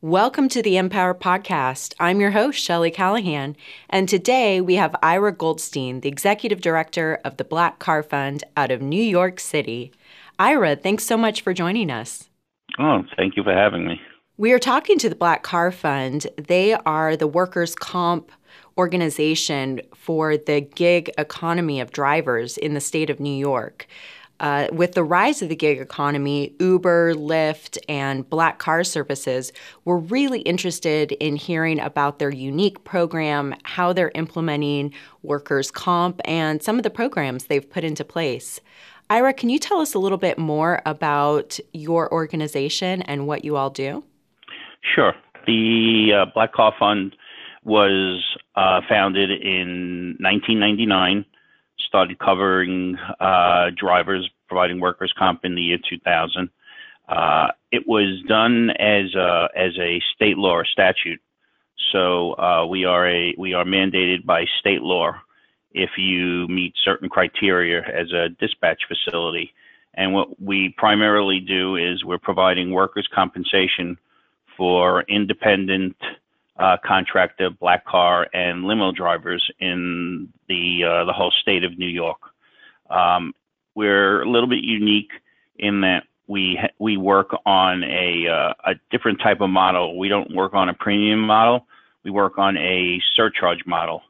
Welcome 0.00 0.48
to 0.50 0.62
the 0.62 0.76
Empower 0.76 1.12
Podcast. 1.12 1.92
I'm 1.98 2.20
your 2.20 2.30
host, 2.30 2.60
Shelly 2.60 2.92
Callahan, 2.92 3.56
and 3.90 4.08
today 4.08 4.60
we 4.60 4.76
have 4.76 4.94
Ira 5.02 5.32
Goldstein, 5.32 6.02
the 6.02 6.08
Executive 6.08 6.60
Director 6.60 7.18
of 7.24 7.36
the 7.36 7.42
Black 7.42 7.80
Car 7.80 8.04
Fund 8.04 8.44
out 8.56 8.70
of 8.70 8.80
New 8.80 9.02
York 9.02 9.40
City. 9.40 9.90
Ira, 10.38 10.76
thanks 10.76 11.02
so 11.02 11.16
much 11.16 11.40
for 11.40 11.52
joining 11.52 11.90
us. 11.90 12.30
Oh, 12.78 13.02
thank 13.16 13.36
you 13.36 13.42
for 13.42 13.52
having 13.52 13.88
me. 13.88 14.00
We 14.36 14.52
are 14.52 14.60
talking 14.60 14.98
to 14.98 15.08
the 15.08 15.16
Black 15.16 15.42
Car 15.42 15.72
Fund. 15.72 16.28
They 16.36 16.74
are 16.74 17.16
the 17.16 17.26
workers' 17.26 17.74
comp 17.74 18.30
organization 18.76 19.80
for 19.96 20.36
the 20.36 20.60
gig 20.60 21.10
economy 21.18 21.80
of 21.80 21.90
drivers 21.90 22.56
in 22.56 22.74
the 22.74 22.80
state 22.80 23.10
of 23.10 23.18
New 23.18 23.36
York. 23.36 23.88
Uh, 24.40 24.68
with 24.72 24.92
the 24.92 25.02
rise 25.02 25.42
of 25.42 25.48
the 25.48 25.56
gig 25.56 25.80
economy, 25.80 26.54
Uber, 26.60 27.14
Lyft, 27.14 27.76
and 27.88 28.28
black 28.28 28.58
car 28.58 28.84
services, 28.84 29.52
we're 29.84 29.98
really 29.98 30.40
interested 30.42 31.12
in 31.12 31.34
hearing 31.36 31.80
about 31.80 32.18
their 32.18 32.30
unique 32.30 32.84
program, 32.84 33.54
how 33.64 33.92
they're 33.92 34.12
implementing 34.14 34.92
workers' 35.22 35.70
comp, 35.70 36.20
and 36.24 36.62
some 36.62 36.76
of 36.76 36.84
the 36.84 36.90
programs 36.90 37.46
they've 37.46 37.68
put 37.68 37.82
into 37.82 38.04
place. 38.04 38.60
Ira, 39.10 39.32
can 39.32 39.48
you 39.48 39.58
tell 39.58 39.80
us 39.80 39.94
a 39.94 39.98
little 39.98 40.18
bit 40.18 40.38
more 40.38 40.82
about 40.86 41.58
your 41.72 42.12
organization 42.12 43.02
and 43.02 43.26
what 43.26 43.44
you 43.44 43.56
all 43.56 43.70
do? 43.70 44.04
Sure. 44.94 45.14
The 45.46 46.10
uh, 46.14 46.30
Black 46.32 46.52
Car 46.52 46.74
Fund 46.78 47.16
was 47.64 48.22
uh, 48.54 48.82
founded 48.88 49.30
in 49.30 50.16
1999 50.20 51.24
started 51.88 52.18
covering 52.18 52.96
uh, 53.18 53.70
drivers, 53.76 54.30
providing 54.46 54.78
workers' 54.78 55.12
comp 55.18 55.44
in 55.44 55.54
the 55.54 55.62
year 55.62 55.78
2000. 55.88 56.48
Uh, 57.08 57.48
it 57.72 57.88
was 57.88 58.22
done 58.28 58.70
as 58.78 59.14
a, 59.14 59.48
as 59.56 59.72
a 59.80 60.00
state 60.14 60.36
law 60.36 60.52
or 60.52 60.64
statute. 60.64 61.20
So 61.92 62.34
uh, 62.34 62.66
we 62.66 62.84
are 62.84 63.08
a 63.08 63.34
we 63.38 63.54
are 63.54 63.64
mandated 63.64 64.26
by 64.26 64.44
state 64.60 64.82
law 64.82 65.12
if 65.72 65.90
you 65.96 66.46
meet 66.48 66.74
certain 66.84 67.08
criteria 67.08 67.82
as 67.82 68.12
a 68.12 68.28
dispatch 68.40 68.82
facility. 68.86 69.54
And 69.94 70.12
what 70.12 70.40
we 70.40 70.74
primarily 70.76 71.40
do 71.40 71.76
is 71.76 72.04
we're 72.04 72.18
providing 72.18 72.72
workers' 72.72 73.08
compensation 73.12 73.96
for 74.56 75.02
independent 75.02 75.96
uh, 76.58 76.76
contractor, 76.84 77.50
black 77.50 77.84
car, 77.84 78.26
and 78.32 78.64
limo 78.64 78.92
drivers 78.92 79.48
in 79.60 80.28
the 80.48 80.84
uh, 80.84 81.04
the 81.04 81.12
whole 81.12 81.32
state 81.42 81.64
of 81.64 81.78
New 81.78 81.88
York. 81.88 82.18
Um, 82.90 83.34
we're 83.74 84.22
a 84.22 84.28
little 84.28 84.48
bit 84.48 84.64
unique 84.64 85.10
in 85.58 85.82
that 85.82 86.04
we 86.26 86.58
we 86.78 86.96
work 86.96 87.30
on 87.46 87.84
a 87.84 88.26
uh, 88.28 88.70
a 88.70 88.74
different 88.90 89.20
type 89.20 89.40
of 89.40 89.50
model. 89.50 89.98
We 89.98 90.08
don't 90.08 90.34
work 90.34 90.54
on 90.54 90.68
a 90.68 90.74
premium 90.74 91.20
model. 91.20 91.66
We 92.04 92.10
work 92.10 92.38
on 92.38 92.56
a 92.56 93.00
surcharge 93.14 93.64
model. 93.66 94.02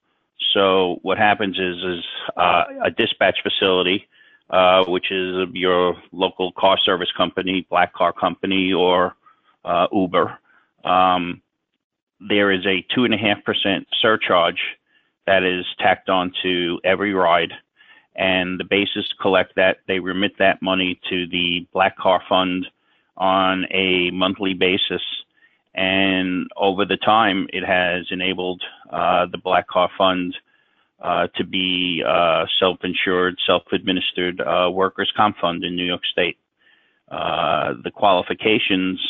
So 0.55 0.99
what 1.03 1.19
happens 1.19 1.59
is 1.59 1.77
is 1.77 2.05
uh, 2.37 2.65
a 2.85 2.91
dispatch 2.91 3.39
facility, 3.43 4.09
uh, 4.51 4.85
which 4.85 5.11
is 5.11 5.49
your 5.53 5.97
local 6.13 6.53
car 6.53 6.79
service 6.79 7.13
company, 7.17 7.67
black 7.69 7.93
car 7.93 8.13
company, 8.13 8.73
or 8.73 9.15
uh, 9.65 9.87
Uber. 9.93 10.39
Um, 10.85 11.43
there 12.21 12.51
is 12.51 12.65
a 12.67 12.85
2.5% 12.97 13.87
surcharge 14.01 14.61
that 15.27 15.43
is 15.43 15.65
tacked 15.79 16.09
on 16.09 16.33
to 16.43 16.81
every 16.85 17.13
ride. 17.13 17.53
And 18.17 18.59
the 18.59 18.65
bases 18.65 19.13
collect 19.21 19.55
that, 19.57 19.79
they 19.87 20.01
remit 20.01 20.33
that 20.39 20.61
money 20.61 21.01
to 21.09 21.27
the 21.29 21.67
Black 21.73 21.97
Car 21.97 22.23
Fund 22.29 22.67
on 23.17 23.67
a 23.71 24.11
monthly 24.11 24.55
basis. 24.55 25.03
And 25.75 26.49
over 26.57 26.85
the 26.85 26.97
time, 26.97 27.47
it 27.53 27.65
has 27.65 28.07
enabled 28.11 28.63
uh, 28.91 29.27
the 29.31 29.39
Black 29.39 29.69
Car 29.69 29.89
Fund 29.97 30.35
uh, 31.01 31.29
to 31.37 31.45
be 31.45 32.03
uh, 32.05 32.47
self-insured, 32.59 33.39
self-administered 33.47 34.41
uh, 34.41 34.71
workers' 34.73 35.13
comp 35.17 35.37
fund 35.39 35.63
in 35.63 35.77
New 35.77 35.85
York 35.85 36.05
State. 36.11 36.39
Uh, 37.09 37.75
the 37.85 37.91
qualifications 37.91 39.01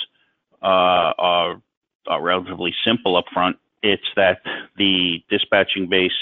uh, 0.63 1.13
are 1.19 1.63
uh, 2.11 2.21
relatively 2.21 2.75
simple 2.85 3.17
up 3.17 3.27
front. 3.33 3.57
It's 3.83 4.11
that 4.17 4.41
the 4.77 5.23
dispatching 5.31 5.89
base 5.89 6.13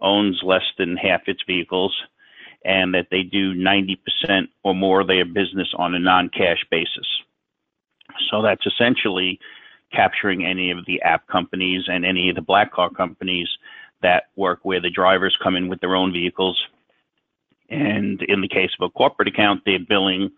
owns 0.00 0.40
less 0.42 0.64
than 0.78 0.96
half 0.96 1.22
its 1.26 1.42
vehicles 1.46 1.94
and 2.64 2.94
that 2.94 3.08
they 3.10 3.22
do 3.22 3.54
90% 3.54 3.98
or 4.62 4.74
more 4.74 5.00
of 5.00 5.06
their 5.06 5.24
business 5.24 5.68
on 5.76 5.94
a 5.94 5.98
non-cash 5.98 6.64
basis. 6.70 7.06
So 8.30 8.42
that's 8.42 8.66
essentially 8.66 9.38
capturing 9.92 10.44
any 10.44 10.70
of 10.70 10.84
the 10.86 11.00
app 11.02 11.26
companies 11.28 11.84
and 11.88 12.04
any 12.04 12.28
of 12.30 12.36
the 12.36 12.42
black 12.42 12.72
car 12.72 12.90
companies 12.90 13.48
that 14.02 14.24
work 14.36 14.60
where 14.62 14.80
the 14.80 14.90
drivers 14.90 15.36
come 15.42 15.56
in 15.56 15.68
with 15.68 15.80
their 15.80 15.94
own 15.94 16.12
vehicles. 16.12 16.60
And 17.68 18.20
in 18.22 18.40
the 18.40 18.48
case 18.48 18.70
of 18.78 18.86
a 18.86 18.90
corporate 18.90 19.28
account, 19.28 19.62
they're 19.64 19.78
billing 19.78 20.30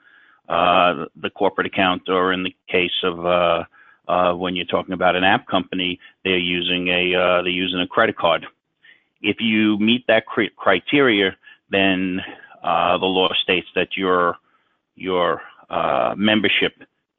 uh, 0.49 1.07
the 1.21 1.31
corporate 1.31 1.67
account, 1.67 2.09
or 2.09 2.33
in 2.33 2.45
the 2.45 2.55
case 2.69 3.03
of 3.03 3.27
uh, 3.27 3.65
uh, 4.09 4.33
when 4.33 4.57
you're 4.57 4.67
talking 4.67 4.95
about 4.95 5.17
an 5.17 5.25
app 5.25 5.47
company, 5.47 5.99
they're 6.25 6.39
using 6.39 6.89
a 6.89 7.15
uh, 7.15 7.43
they're 7.43 7.49
using 7.49 7.81
a 7.81 7.87
credit 7.87 8.17
card. 8.17 8.47
If 9.23 9.37
you 9.41 9.79
meet 9.79 10.07
that 10.07 10.27
cr- 10.27 10.55
criteria, 10.57 11.37
then 11.71 12.21
uh, 12.63 12.99
the 12.99 13.07
law 13.07 13.29
states 13.43 13.69
that 13.75 13.97
your 13.97 14.37
your 14.95 15.43
uh, 15.71 16.15
membership 16.17 16.75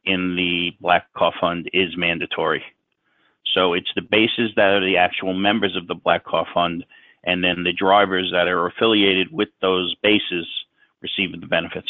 in 0.05 0.35
the 0.35 0.71
Black 0.79 1.11
Car 1.13 1.33
Fund 1.39 1.69
is 1.73 1.97
mandatory. 1.97 2.63
So 3.53 3.73
it's 3.73 3.91
the 3.95 4.01
bases 4.01 4.51
that 4.55 4.73
are 4.73 4.85
the 4.85 4.97
actual 4.97 5.33
members 5.33 5.75
of 5.75 5.87
the 5.87 5.95
Black 5.95 6.23
Car 6.23 6.45
Fund, 6.53 6.85
and 7.23 7.43
then 7.43 7.63
the 7.63 7.73
drivers 7.73 8.31
that 8.31 8.47
are 8.47 8.67
affiliated 8.67 9.31
with 9.31 9.49
those 9.61 9.95
bases 10.01 10.47
receive 11.01 11.39
the 11.39 11.47
benefits. 11.47 11.89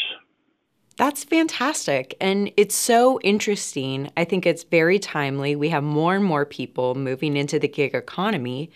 That's 0.98 1.22
fantastic. 1.22 2.16
And 2.20 2.50
it's 2.56 2.74
so 2.74 3.20
interesting. 3.20 4.10
I 4.16 4.24
think 4.24 4.44
it's 4.44 4.64
very 4.64 4.98
timely. 4.98 5.54
We 5.54 5.68
have 5.68 5.84
more 5.84 6.16
and 6.16 6.24
more 6.24 6.44
people 6.44 6.96
moving 6.96 7.36
into 7.36 7.60
the 7.60 7.68
gig 7.68 7.94
economy. 7.94 8.72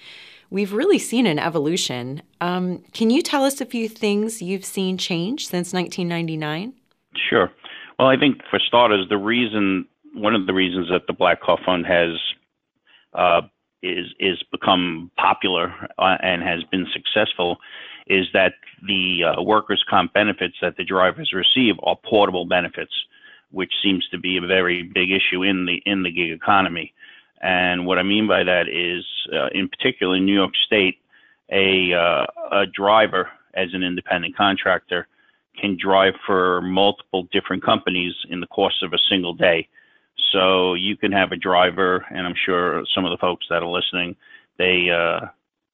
We've 0.49 0.73
really 0.73 1.01
seen 1.01 1.27
an 1.27 1.41
evolution. 1.41 2.23
Um, 2.41 2.85
can 2.93 3.11
you 3.11 3.23
tell 3.23 3.45
us 3.45 3.61
a 3.61 3.67
few 3.67 3.89
things 3.89 4.41
you've 4.41 4.65
seen 4.65 4.99
change 4.99 5.49
since 5.49 5.73
1999? 5.73 6.73
Sure. 7.29 7.51
Well, 7.99 8.07
I 8.07 8.17
think 8.17 8.41
for 8.49 8.61
starters, 8.61 9.09
the 9.09 9.19
reason, 9.19 9.89
one 10.15 10.37
of 10.37 10.47
the 10.47 10.55
reasons 10.55 10.91
that 10.91 11.09
the 11.09 11.13
Black 11.13 11.41
Car 11.41 11.59
Fund 11.67 11.87
has 11.87 12.11
uh, 13.15 13.41
is 13.83 14.07
is 14.21 14.43
become 14.53 15.11
popular 15.17 15.75
uh, 15.99 16.17
and 16.23 16.43
has 16.43 16.63
been 16.71 16.87
successful 16.93 17.59
is 18.07 18.27
that 18.33 18.55
the 18.87 19.25
uh, 19.25 19.43
workers' 19.43 19.85
comp 19.89 20.13
benefits 20.13 20.57
that 20.61 20.77
the 20.77 20.85
drivers 20.85 21.33
receive 21.33 21.75
are 21.83 21.97
portable 21.97 22.45
benefits, 22.45 22.93
which 23.51 23.73
seems 23.83 24.07
to 24.09 24.19
be 24.19 24.37
a 24.37 24.41
very 24.41 24.83
big 24.83 25.11
issue 25.11 25.43
in 25.43 25.67
the 25.67 25.83
in 25.87 26.03
the 26.03 26.11
gig 26.11 26.31
economy. 26.31 26.93
And 27.41 27.87
what 27.87 27.99
I 27.99 28.03
mean 28.03 28.29
by 28.29 28.45
that 28.45 28.69
is, 28.69 29.05
uh, 29.33 29.49
in 29.53 29.69
particular, 29.69 30.17
in 30.17 30.25
New 30.25 30.35
York 30.35 30.53
State, 30.67 30.99
a 31.51 31.93
uh, 31.93 32.27
a 32.51 32.67
driver 32.67 33.29
as 33.55 33.69
an 33.75 33.83
independent 33.83 34.37
contractor 34.37 35.07
can 35.61 35.77
drive 35.77 36.15
for 36.25 36.63
multiple 36.63 37.29
different 37.31 37.63
companies 37.63 38.15
in 38.31 38.41
the 38.41 38.47
course 38.47 38.83
of 38.83 38.93
a 38.93 38.99
single 39.11 39.35
day. 39.35 39.69
So 40.33 40.75
you 40.75 40.97
can 40.97 41.13
have 41.13 41.33
a 41.33 41.37
driver, 41.37 42.07
and 42.11 42.27
I'm 42.27 42.35
sure 42.47 42.85
some 42.95 43.05
of 43.05 43.11
the 43.11 43.19
folks 43.19 43.47
that 43.51 43.63
are 43.63 43.69
listening, 43.69 44.17
they 44.57 44.89
uh, 44.91 45.27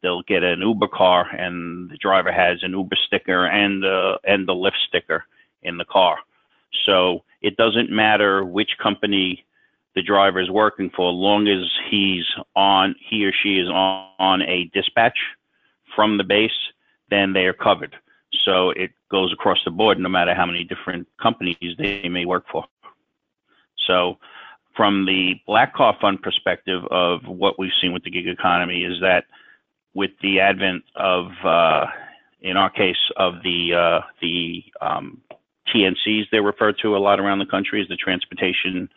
they'll 0.03 0.23
get 0.23 0.43
an 0.43 0.61
Uber 0.61 0.89
car 0.89 1.29
and 1.35 1.91
the 1.91 1.97
driver 1.97 2.33
has 2.33 2.63
an 2.63 2.73
Uber 2.73 2.97
sticker 3.07 3.47
and 3.47 3.85
uh, 3.85 4.19
and 4.25 4.47
the 4.47 4.55
Lyft 4.55 4.79
sticker 4.87 5.25
in 5.63 5.77
the 5.77 5.85
car. 5.85 6.19
So 6.87 7.25
it 7.43 7.57
doesn't 7.57 7.91
matter 7.91 8.45
which 8.45 8.79
company 8.83 9.45
the 9.95 10.03
driver 10.03 10.41
is 10.41 10.51
working 10.51 10.91
for, 10.95 11.11
long 11.11 11.49
as 11.49 11.65
he's 11.91 12.25
on 12.55 12.95
he 13.01 13.25
or 13.25 13.33
she 13.33 13.59
is 13.59 13.69
on, 13.69 14.11
on 14.19 14.43
a 14.43 14.71
dispatch 14.73 15.19
from 15.97 16.19
the 16.19 16.25
base, 16.25 16.51
then 17.11 17.33
they 17.33 17.47
are 17.47 17.53
covered. 17.53 17.97
So 18.45 18.71
it 18.71 18.93
goes 19.11 19.33
across 19.33 19.59
the 19.65 19.71
board, 19.71 19.99
no 19.99 20.09
matter 20.09 20.35
how 20.35 20.47
many 20.47 20.65
different 20.65 21.09
companies 21.21 21.75
they 21.79 22.09
may 22.09 22.25
work 22.25 22.45
for. 22.53 22.65
So 23.87 24.19
from 24.77 25.07
the 25.07 25.35
Black 25.47 25.75
Car 25.75 25.97
Fund 26.01 26.23
perspective 26.23 26.83
of 26.91 27.27
what 27.27 27.59
we've 27.59 27.73
seen 27.81 27.93
with 27.93 28.05
the 28.05 28.11
gig 28.11 28.29
economy 28.29 28.85
is 28.85 29.01
that 29.01 29.25
with 29.99 30.13
the 30.23 30.39
advent 30.39 30.85
of, 30.95 31.27
uh, 31.45 31.87
in 32.41 32.57
our 32.57 32.71
case, 32.71 33.11
of 33.17 33.43
the 33.43 33.75
uh, 33.75 34.07
the 34.23 34.63
um, 34.81 35.21
TNCs, 35.75 36.27
they're 36.31 36.41
referred 36.41 36.77
to 36.83 36.97
a 36.97 36.99
lot 36.99 37.19
around 37.19 37.41
the 37.41 37.47
country 37.47 37.83
as 37.83 37.89
the 37.89 37.97
transportation 37.97 38.89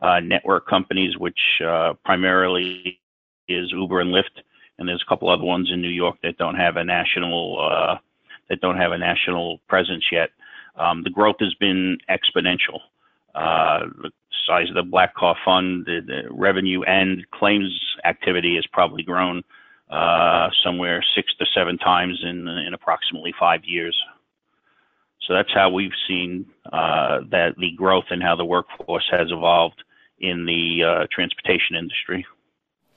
uh, 0.00 0.20
network 0.20 0.68
companies, 0.68 1.18
which 1.18 1.40
uh, 1.66 1.94
primarily 2.04 3.00
is 3.48 3.72
Uber 3.72 4.00
and 4.00 4.10
Lyft, 4.14 4.36
and 4.78 4.88
there's 4.88 5.02
a 5.04 5.08
couple 5.08 5.28
other 5.28 5.42
ones 5.42 5.70
in 5.72 5.82
New 5.82 5.88
York 5.88 6.18
that 6.22 6.38
don't 6.38 6.54
have 6.54 6.76
a 6.76 6.84
national 6.84 7.58
uh, 7.60 7.96
that 8.48 8.60
don't 8.60 8.76
have 8.76 8.92
a 8.92 8.98
national 8.98 9.58
presence 9.68 10.04
yet. 10.12 10.30
Um, 10.76 11.02
the 11.02 11.10
growth 11.10 11.36
has 11.40 11.54
been 11.54 11.98
exponential. 12.08 12.78
Uh, 13.34 13.86
size 14.46 14.68
of 14.68 14.76
the 14.76 14.84
Black 14.84 15.16
Car 15.16 15.34
Fund, 15.44 15.86
the, 15.86 15.98
the 16.06 16.22
revenue 16.30 16.82
and 16.84 17.28
claims 17.32 17.72
activity 18.04 18.54
has 18.54 18.66
probably 18.72 19.02
grown 19.02 19.42
uh, 19.94 20.50
somewhere 20.64 21.04
six 21.14 21.32
to 21.38 21.46
seven 21.54 21.78
times 21.78 22.18
in 22.22 22.48
in 22.48 22.74
approximately 22.74 23.32
five 23.38 23.60
years. 23.64 23.96
So 25.26 25.34
that's 25.34 25.52
how 25.54 25.70
we've 25.70 25.96
seen 26.08 26.46
uh, 26.72 27.20
that 27.30 27.54
the 27.58 27.72
growth 27.76 28.06
and 28.10 28.22
how 28.22 28.34
the 28.36 28.44
workforce 28.44 29.08
has 29.10 29.28
evolved 29.30 29.82
in 30.18 30.46
the 30.46 30.82
uh, 30.84 31.06
transportation 31.12 31.76
industry. 31.76 32.26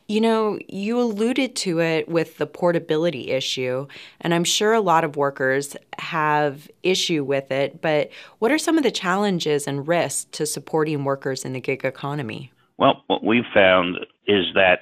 You 0.10 0.22
know, 0.22 0.58
you 0.68 1.00
alluded 1.00 1.56
to 1.58 1.80
it 1.82 2.08
with 2.08 2.38
the 2.38 2.48
portability 2.48 3.30
issue, 3.30 3.88
and 4.22 4.34
I'm 4.34 4.46
sure 4.46 4.74
a 4.74 4.80
lot 4.80 5.04
of 5.04 5.18
workers 5.18 5.76
have 6.00 6.70
issue 6.82 7.24
with 7.24 7.52
it, 7.52 7.82
but 7.82 8.10
what 8.40 8.52
are 8.52 8.58
some 8.58 8.78
of 8.78 8.84
the 8.84 8.92
challenges 8.92 9.68
and 9.68 9.88
risks 9.88 10.26
to 10.32 10.46
supporting 10.46 11.04
workers 11.04 11.44
in 11.44 11.54
the 11.54 11.60
gig 11.60 11.84
economy? 11.84 12.52
Well, 12.78 13.04
what 13.08 13.24
we've 13.24 13.44
found 13.54 13.98
is 14.28 14.46
that 14.56 14.80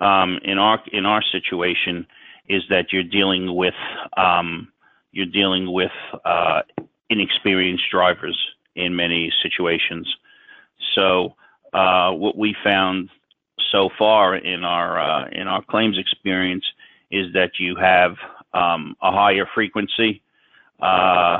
um, 0.00 0.38
in 0.42 0.58
our 0.58 0.80
in 0.92 1.06
our 1.06 1.22
situation 1.22 2.06
is 2.48 2.62
that 2.70 2.92
you're 2.92 3.02
dealing 3.02 3.54
with 3.54 3.74
um, 4.16 4.68
you're 5.12 5.26
dealing 5.26 5.72
with 5.72 5.92
uh, 6.24 6.62
inexperienced 7.10 7.84
drivers 7.90 8.38
in 8.74 8.94
many 8.94 9.32
situations. 9.42 10.06
So 10.94 11.34
uh, 11.72 12.12
what 12.12 12.36
we 12.36 12.54
found 12.62 13.10
so 13.72 13.88
far 13.98 14.36
in 14.36 14.64
our 14.64 15.00
uh, 15.00 15.28
in 15.32 15.48
our 15.48 15.62
claims 15.62 15.98
experience 15.98 16.64
is 17.10 17.32
that 17.32 17.52
you 17.58 17.76
have 17.76 18.16
um, 18.52 18.96
a 19.02 19.10
higher 19.12 19.46
frequency 19.54 20.22
uh, 20.80 21.38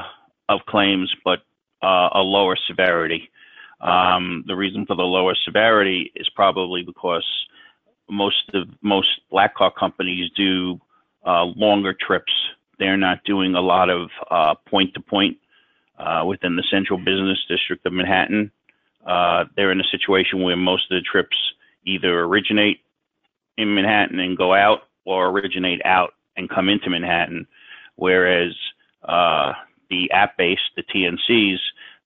of 0.49 0.61
claims, 0.67 1.13
but 1.25 1.41
uh, 1.83 2.09
a 2.13 2.21
lower 2.21 2.57
severity. 2.67 3.31
Um, 3.81 4.45
the 4.47 4.57
reason 4.57 4.87
for 4.87 4.97
the 4.97 5.03
lower 5.03 5.35
severity 5.45 6.11
is 6.15 6.29
probably 6.35 6.83
because 6.83 7.27
most 8.09 8.51
of 8.55 8.69
most 8.83 9.09
black 9.31 9.55
car 9.55 9.71
companies 9.71 10.31
do 10.37 10.81
uh, 11.25 11.45
longer 11.45 11.95
trips. 11.95 12.33
They're 12.79 12.97
not 12.97 13.25
doing 13.25 13.55
a 13.55 13.61
lot 13.61 13.91
of 13.91 14.11
point 14.67 14.95
to 14.95 15.01
point 15.01 15.39
within 16.27 16.57
the 16.57 16.65
central 16.71 16.99
business 16.99 17.39
district 17.49 17.87
of 17.87 17.93
Manhattan. 17.93 18.51
Uh, 19.07 19.45
they're 19.57 19.73
in 19.73 19.81
a 19.81 19.85
situation 19.91 20.43
where 20.43 20.57
most 20.57 20.91
of 20.91 20.97
the 20.97 21.03
trips 21.03 21.37
either 21.85 22.21
originate 22.21 22.81
in 23.57 23.75
Manhattan 23.75 24.19
and 24.19 24.37
go 24.37 24.53
out 24.53 24.81
or 25.05 25.29
originate 25.29 25.81
out 25.85 26.15
and 26.37 26.51
come 26.51 26.69
into 26.69 26.91
Manhattan. 26.91 27.47
Whereas 27.95 28.53
uh, 29.05 29.53
the 29.89 30.11
app 30.11 30.37
based, 30.37 30.63
the 30.77 30.83
TNCs, 30.83 31.59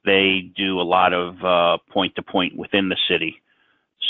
they 0.04 0.52
do 0.56 0.80
a 0.80 0.82
lot 0.82 1.12
of 1.12 1.80
point 1.88 2.14
to 2.16 2.22
point 2.22 2.56
within 2.56 2.88
the 2.88 2.98
city. 3.08 3.40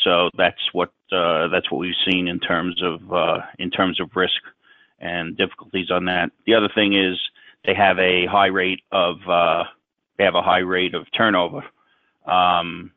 So 0.04 0.30
that's 0.36 0.60
what 0.72 0.92
uh, 1.12 1.48
that's 1.48 1.70
what 1.70 1.78
we've 1.78 1.94
seen 2.10 2.28
in 2.28 2.40
terms 2.40 2.82
of 2.82 3.12
uh, 3.12 3.38
in 3.58 3.70
terms 3.70 4.00
of 4.00 4.10
risk 4.14 4.40
and 4.98 5.36
difficulties 5.36 5.90
on 5.90 6.06
that. 6.06 6.30
The 6.46 6.54
other 6.54 6.68
thing 6.74 6.94
is 6.94 7.18
they 7.66 7.74
have 7.74 7.98
a 7.98 8.26
high 8.26 8.46
rate 8.46 8.82
of 8.92 9.16
uh, 9.28 9.64
they 10.18 10.24
have 10.24 10.34
a 10.34 10.42
high 10.42 10.58
rate 10.58 10.94
of 10.94 11.06
turnover. 11.16 11.64
Um, 12.26 12.92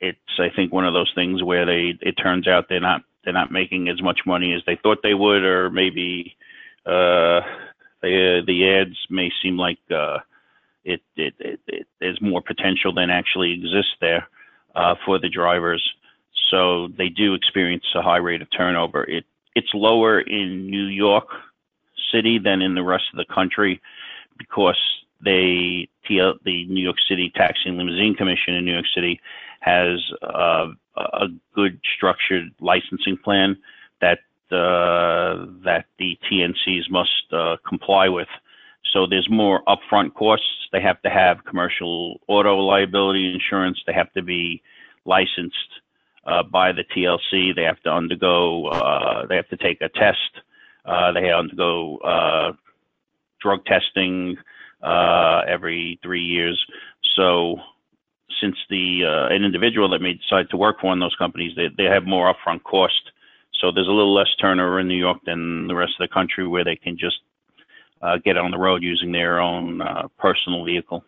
it's 0.00 0.18
I 0.38 0.48
think 0.54 0.72
one 0.72 0.86
of 0.86 0.94
those 0.94 1.12
things 1.14 1.42
where 1.42 1.66
they 1.66 1.98
it 2.00 2.12
turns 2.12 2.46
out 2.46 2.66
they're 2.68 2.80
not 2.80 3.02
they're 3.24 3.32
not 3.32 3.52
making 3.52 3.88
as 3.88 4.00
much 4.02 4.20
money 4.26 4.54
as 4.54 4.62
they 4.66 4.78
thought 4.82 4.98
they 5.02 5.14
would, 5.14 5.42
or 5.42 5.70
maybe 5.70 6.36
uh, 6.86 7.40
they, 8.02 8.40
the 8.46 8.80
ads 8.80 8.96
may 9.10 9.30
seem 9.42 9.58
like 9.58 9.78
uh, 9.90 10.18
it, 10.84 11.02
it, 11.16 11.34
it, 11.38 11.60
it 11.66 11.86
there's 12.00 12.20
more 12.22 12.40
potential 12.40 12.94
than 12.94 13.10
actually 13.10 13.52
exists 13.52 13.92
there 14.00 14.28
uh, 14.74 14.94
for 15.04 15.18
the 15.18 15.28
drivers. 15.28 15.82
So 16.50 16.88
they 16.96 17.08
do 17.08 17.34
experience 17.34 17.84
a 17.94 18.02
high 18.02 18.18
rate 18.18 18.42
of 18.42 18.48
turnover. 18.56 19.04
It 19.04 19.24
it's 19.54 19.70
lower 19.74 20.20
in 20.20 20.70
New 20.70 20.86
York 20.86 21.28
City 22.12 22.38
than 22.38 22.62
in 22.62 22.74
the 22.74 22.82
rest 22.82 23.04
of 23.12 23.18
the 23.18 23.32
country 23.32 23.80
because 24.38 24.78
they 25.22 25.88
the 26.08 26.66
New 26.66 26.82
York 26.82 26.96
City 27.08 27.32
Taxi 27.36 27.62
and 27.66 27.78
Limousine 27.78 28.16
Commission 28.16 28.54
in 28.54 28.64
New 28.64 28.72
York 28.72 28.86
City 28.92 29.20
has 29.60 30.00
uh, 30.22 30.66
a 30.96 31.26
good 31.54 31.78
structured 31.96 32.50
licensing 32.60 33.16
plan 33.16 33.56
that 34.00 34.18
uh, 34.50 35.46
that 35.64 35.84
the 35.98 36.18
TNCs 36.28 36.90
must 36.90 37.32
uh, 37.32 37.56
comply 37.66 38.08
with. 38.08 38.28
So 38.92 39.06
there's 39.06 39.28
more 39.30 39.62
upfront 39.68 40.14
costs. 40.14 40.68
They 40.72 40.80
have 40.80 41.00
to 41.02 41.10
have 41.10 41.44
commercial 41.44 42.20
auto 42.26 42.56
liability 42.58 43.32
insurance. 43.32 43.78
They 43.86 43.92
have 43.92 44.12
to 44.14 44.22
be 44.22 44.62
licensed 45.04 45.56
uh, 46.24 46.42
by 46.42 46.72
the 46.72 46.84
TLC. 46.84 47.54
They 47.54 47.62
have 47.62 47.80
to 47.82 47.90
undergo. 47.90 48.66
Uh, 48.66 49.26
they 49.26 49.36
have 49.36 49.48
to 49.48 49.56
take 49.56 49.80
a 49.80 49.88
test. 49.88 50.42
Uh, 50.84 51.12
they 51.12 51.22
have 51.26 51.30
to 51.30 51.38
undergo 51.38 52.56
drug 53.40 53.64
testing 53.64 54.36
uh, 54.82 55.42
every 55.48 55.98
three 56.02 56.22
years. 56.22 56.64
So 57.16 57.56
since 58.40 58.56
the 58.68 59.04
uh, 59.04 59.34
an 59.34 59.44
individual 59.44 59.88
that 59.90 60.00
may 60.00 60.14
decide 60.14 60.48
to 60.50 60.56
work 60.56 60.80
for 60.80 60.88
one 60.88 61.02
of 61.02 61.06
those 61.06 61.16
companies, 61.16 61.52
they, 61.56 61.68
they 61.76 61.84
have 61.84 62.04
more 62.04 62.32
upfront 62.32 62.62
cost. 62.62 63.12
So 63.60 63.70
there's 63.70 63.88
a 63.88 63.92
little 63.92 64.14
less 64.14 64.34
turnover 64.40 64.80
in 64.80 64.88
New 64.88 64.96
York 64.96 65.18
than 65.26 65.66
the 65.66 65.74
rest 65.74 65.92
of 66.00 66.08
the 66.08 66.12
country 66.12 66.46
where 66.46 66.64
they 66.64 66.76
can 66.76 66.96
just 66.96 67.20
uh, 68.02 68.18
get 68.24 68.36
on 68.36 68.50
the 68.50 68.58
road 68.58 68.82
using 68.82 69.12
their 69.12 69.40
own 69.40 69.80
uh, 69.82 70.08
personal 70.18 70.64
vehicle. 70.64 71.04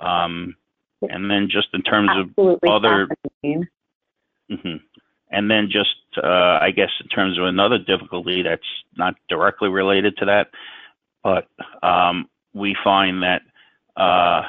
Um, 0.00 0.56
and 1.02 1.30
then 1.30 1.48
just 1.50 1.68
in 1.72 1.82
terms 1.82 2.10
Absolutely 2.10 2.68
of 2.68 2.84
other, 2.84 3.08
mm-hmm. 3.44 4.76
and 5.30 5.50
then 5.50 5.68
just 5.70 5.96
uh, 6.22 6.58
I 6.60 6.70
guess 6.70 6.90
in 7.00 7.08
terms 7.08 7.38
of 7.38 7.44
another 7.44 7.78
difficulty 7.78 8.42
that's 8.42 8.62
not 8.96 9.14
directly 9.28 9.68
related 9.68 10.16
to 10.18 10.26
that, 10.26 10.50
but 11.22 11.48
um, 11.82 12.28
we 12.54 12.76
find 12.82 13.22
that 13.22 13.42
uh, 13.96 14.42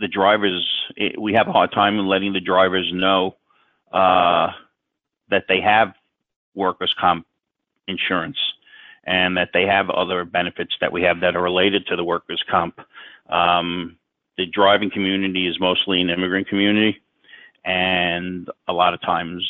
the 0.00 0.08
drivers, 0.08 0.66
it, 0.96 1.20
we 1.20 1.34
have 1.34 1.48
a 1.48 1.52
hard 1.52 1.72
time 1.72 1.98
in 1.98 2.06
letting 2.06 2.32
the 2.32 2.40
drivers 2.40 2.90
know 2.92 3.36
uh, 3.92 4.48
that 5.28 5.44
they 5.48 5.60
have 5.60 5.94
workers' 6.54 6.94
comp 6.98 7.26
insurance 7.86 8.38
and 9.04 9.36
that 9.36 9.50
they 9.52 9.66
have 9.66 9.90
other 9.90 10.24
benefits 10.24 10.74
that 10.80 10.92
we 10.92 11.02
have 11.02 11.20
that 11.20 11.36
are 11.36 11.42
related 11.42 11.86
to 11.86 11.96
the 11.96 12.04
workers' 12.04 12.44
comp. 12.50 12.80
Um, 13.28 13.96
the 14.36 14.46
driving 14.46 14.90
community 14.90 15.46
is 15.46 15.58
mostly 15.60 16.00
an 16.00 16.10
immigrant 16.10 16.48
community, 16.48 17.00
and 17.64 18.48
a 18.68 18.72
lot 18.72 18.94
of 18.94 19.00
times 19.00 19.48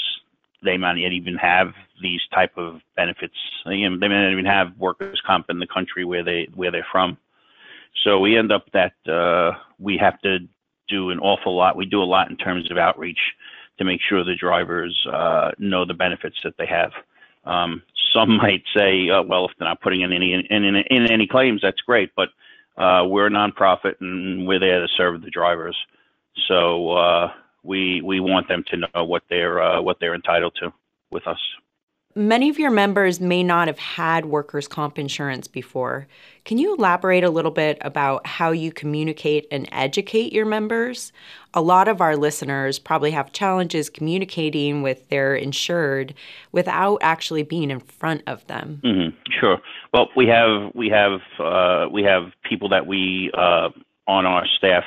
they 0.62 0.76
might 0.76 0.94
not 0.94 1.12
even 1.12 1.36
have 1.36 1.72
these 2.02 2.20
type 2.34 2.56
of 2.56 2.80
benefits. 2.96 3.34
You 3.66 3.88
know, 3.88 3.98
they 3.98 4.08
may 4.08 4.22
not 4.22 4.32
even 4.32 4.46
have 4.46 4.76
workers' 4.78 5.22
comp 5.26 5.46
in 5.48 5.58
the 5.58 5.66
country 5.66 6.04
where 6.04 6.22
they 6.22 6.48
where 6.54 6.70
they're 6.70 6.86
from. 6.90 7.18
So 8.04 8.18
we 8.18 8.36
end 8.36 8.52
up 8.52 8.66
that 8.72 8.94
uh, 9.10 9.58
we 9.78 9.96
have 9.98 10.20
to 10.20 10.38
do 10.88 11.10
an 11.10 11.18
awful 11.20 11.56
lot. 11.56 11.76
We 11.76 11.86
do 11.86 12.02
a 12.02 12.04
lot 12.04 12.30
in 12.30 12.36
terms 12.36 12.70
of 12.70 12.78
outreach 12.78 13.18
to 13.78 13.84
make 13.84 14.00
sure 14.06 14.24
the 14.24 14.34
drivers 14.34 15.06
uh, 15.10 15.52
know 15.58 15.84
the 15.84 15.94
benefits 15.94 16.36
that 16.44 16.54
they 16.58 16.66
have. 16.66 16.92
Um, 17.44 17.82
some 18.12 18.36
might 18.36 18.62
say, 18.76 19.10
uh, 19.10 19.22
well, 19.22 19.46
if 19.46 19.52
they're 19.58 19.68
not 19.68 19.80
putting 19.80 20.02
in 20.02 20.12
any 20.12 20.32
in, 20.32 20.64
in, 20.64 20.76
in 20.76 21.10
any 21.10 21.26
claims, 21.26 21.60
that's 21.62 21.80
great. 21.80 22.10
But 22.16 22.28
uh, 22.76 23.04
we're 23.06 23.26
a 23.26 23.30
nonprofit 23.30 23.94
and 24.00 24.46
we're 24.46 24.60
there 24.60 24.80
to 24.80 24.88
serve 24.96 25.22
the 25.22 25.30
drivers. 25.30 25.76
So 26.48 26.92
uh, 26.92 27.32
we 27.62 28.00
we 28.02 28.20
want 28.20 28.48
them 28.48 28.64
to 28.68 28.76
know 28.76 29.04
what 29.04 29.22
they're 29.28 29.60
uh, 29.60 29.82
what 29.82 29.98
they're 30.00 30.14
entitled 30.14 30.56
to 30.60 30.72
with 31.10 31.26
us. 31.26 31.40
Many 32.20 32.50
of 32.50 32.58
your 32.58 32.70
members 32.70 33.18
may 33.18 33.42
not 33.42 33.66
have 33.66 33.78
had 33.78 34.26
workers' 34.26 34.68
comp 34.68 34.98
insurance 34.98 35.48
before. 35.48 36.06
Can 36.44 36.58
you 36.58 36.74
elaborate 36.74 37.24
a 37.24 37.30
little 37.30 37.50
bit 37.50 37.78
about 37.80 38.26
how 38.26 38.50
you 38.50 38.72
communicate 38.72 39.46
and 39.50 39.66
educate 39.72 40.30
your 40.30 40.44
members? 40.44 41.14
A 41.54 41.62
lot 41.62 41.88
of 41.88 42.02
our 42.02 42.18
listeners 42.18 42.78
probably 42.78 43.12
have 43.12 43.32
challenges 43.32 43.88
communicating 43.88 44.82
with 44.82 45.08
their 45.08 45.34
insured 45.34 46.12
without 46.52 46.98
actually 47.00 47.42
being 47.42 47.70
in 47.70 47.80
front 47.80 48.20
of 48.26 48.46
them. 48.48 48.82
Mm-hmm. 48.84 49.16
Sure. 49.40 49.56
Well, 49.94 50.08
we 50.14 50.26
have 50.26 50.72
we 50.74 50.90
have 50.90 51.20
uh, 51.38 51.88
we 51.90 52.02
have 52.02 52.32
people 52.46 52.68
that 52.68 52.86
we 52.86 53.30
uh, 53.32 53.70
on 54.06 54.26
our 54.26 54.44
staff 54.58 54.84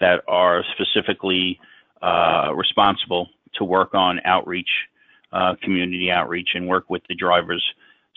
that 0.00 0.22
are 0.26 0.64
specifically 0.72 1.60
uh, 2.00 2.54
responsible 2.54 3.28
to 3.56 3.64
work 3.64 3.92
on 3.92 4.18
outreach 4.24 4.70
uh, 5.32 5.54
community 5.62 6.10
outreach 6.10 6.50
and 6.54 6.66
work 6.66 6.88
with 6.88 7.02
the 7.08 7.14
drivers. 7.14 7.64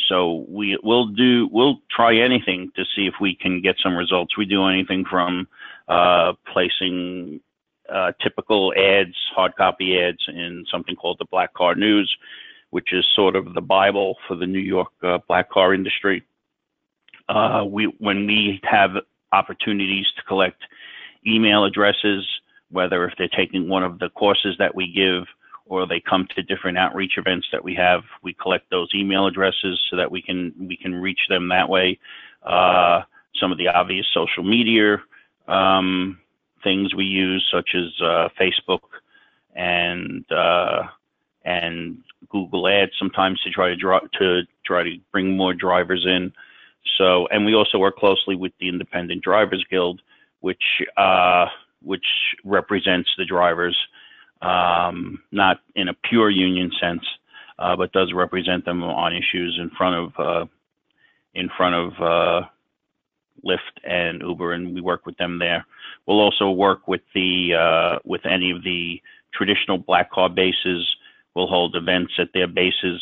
So 0.10 0.46
we 0.50 0.78
will 0.84 1.08
do 1.08 1.48
we'll 1.52 1.80
try 1.90 2.18
anything 2.18 2.72
to 2.76 2.84
see 2.96 3.06
if 3.06 3.16
we 3.22 3.36
can 3.36 3.62
get 3.62 3.76
some 3.82 3.96
results. 3.96 4.38
We 4.38 4.46
do 4.46 4.66
anything 4.66 5.06
from 5.10 5.48
uh, 5.88 6.34
placing 6.52 7.40
uh, 7.90 8.12
typical 8.22 8.74
ads, 8.76 9.16
hard 9.36 9.56
copy 9.56 10.00
ads, 10.00 10.26
in 10.28 10.66
something 10.72 10.96
called 10.96 11.18
the 11.20 11.26
Black 11.32 11.54
Car 11.54 11.76
News, 11.76 12.14
which 12.72 12.92
is 12.92 13.06
sort 13.16 13.36
of 13.36 13.54
the 13.54 13.62
Bible 13.62 14.18
for 14.28 14.36
the 14.36 14.48
New 14.48 14.60
York 14.60 14.90
uh, 15.04 15.20
black 15.28 15.50
car 15.50 15.74
industry. 15.74 16.24
Uh, 17.30 17.64
we 17.68 17.86
when 18.00 18.26
we 18.26 18.60
have 18.64 18.92
opportunities 19.32 20.06
to 20.18 20.24
collect 20.24 20.64
email 21.26 21.64
addresses 21.64 22.26
whether 22.74 23.08
if 23.08 23.14
they're 23.18 23.30
taking 23.30 23.70
one 23.70 23.84
of 23.84 24.00
the 24.00 24.10
courses 24.10 24.56
that 24.58 24.76
we 24.76 24.92
give 24.92 25.26
or 25.66 25.88
they 25.88 26.00
come 26.00 26.28
to 26.36 26.44
different 26.44 26.78
outreach 26.78 27.14
events 27.18 27.48
that 27.52 27.64
we 27.64 27.74
have. 27.76 28.04
We 28.22 28.34
collect 28.34 28.70
those 28.70 28.90
email 28.94 29.28
addresses 29.28 29.80
so 29.90 29.98
that 29.98 30.12
we 30.12 30.22
can 30.22 30.54
we 30.60 30.78
can 30.78 30.94
reach 30.96 31.22
them 31.30 31.50
that 31.50 31.70
way. 31.70 32.00
Uh, 32.44 33.02
some 33.40 33.52
of 33.52 33.58
the 33.58 33.68
obvious 33.68 34.06
social 34.14 34.44
media 34.44 34.98
um, 35.48 36.20
things 36.64 36.94
we 36.94 37.06
use, 37.06 37.48
such 37.52 37.76
as 37.76 38.02
uh, 38.02 38.30
Facebook 38.40 38.82
and 39.56 40.30
uh, 40.32 40.84
and 41.46 41.98
Google 42.30 42.68
Ads, 42.68 42.94
sometimes 42.98 43.40
to 43.42 43.52
try 43.52 43.70
to 43.70 43.76
draw 43.76 44.00
to 44.20 44.42
try 44.66 44.84
to 44.84 44.98
bring 45.12 45.36
more 45.36 45.54
drivers 45.54 46.06
in. 46.06 46.32
So, 46.98 47.28
and 47.28 47.46
we 47.46 47.56
also 47.56 47.78
work 47.78 47.98
closely 47.98 48.36
with 48.36 48.52
the 48.60 48.70
Independent 48.70 49.24
Drivers 49.24 49.66
Guild, 49.70 50.02
which 50.42 50.64
uh, 50.98 51.48
which 51.82 52.06
represents 52.44 53.10
the 53.18 53.26
drivers, 53.26 53.78
um, 54.44 55.20
not 55.32 55.62
in 55.76 55.88
a 55.88 55.94
pure 55.94 56.30
union 56.30 56.72
sense, 56.80 57.04
uh, 57.60 57.76
but 57.76 57.92
does 57.94 58.12
represent 58.14 58.66
them 58.66 58.84
on 58.84 59.16
issues 59.16 59.58
in 59.60 59.70
front 59.72 59.96
of 59.96 60.20
uh, 60.20 60.46
in 61.34 61.50
front 61.58 61.76
of 61.76 62.02
uh, 62.02 62.48
Lyft 63.46 63.84
and 63.84 64.22
Uber, 64.22 64.54
and 64.54 64.74
we 64.74 64.82
work 64.82 65.06
with 65.06 65.18
them 65.18 65.40
there. 65.40 65.66
We'll 66.06 66.20
also 66.20 66.50
work 66.52 66.88
with 66.88 67.02
the 67.16 67.54
uh, 67.54 68.00
with 68.06 68.26
any 68.26 68.52
of 68.52 68.64
the 68.64 69.02
traditional 69.34 69.78
black 69.78 70.12
car 70.12 70.30
bases. 70.30 70.88
We'll 71.36 71.48
hold 71.48 71.76
events 71.76 72.14
at 72.20 72.30
their 72.34 72.48
bases 72.48 73.02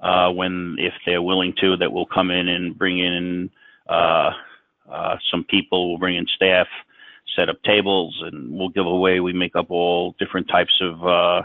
uh, 0.00 0.30
when, 0.30 0.76
if 0.78 0.94
they're 1.06 1.22
willing 1.22 1.54
to, 1.60 1.76
that 1.76 1.92
we'll 1.92 2.06
come 2.06 2.30
in 2.30 2.48
and 2.48 2.76
bring 2.76 2.98
in 2.98 3.50
uh, 3.88 4.30
uh, 4.90 5.16
some 5.30 5.44
people. 5.44 5.90
We'll 5.90 5.98
bring 5.98 6.16
in 6.16 6.26
staff, 6.34 6.66
set 7.38 7.48
up 7.48 7.62
tables, 7.62 8.20
and 8.24 8.50
we'll 8.50 8.68
give 8.68 8.86
away. 8.86 9.20
We 9.20 9.32
make 9.32 9.54
up 9.54 9.70
all 9.70 10.14
different 10.18 10.48
types 10.48 10.80
of 10.80 11.06
uh, 11.06 11.42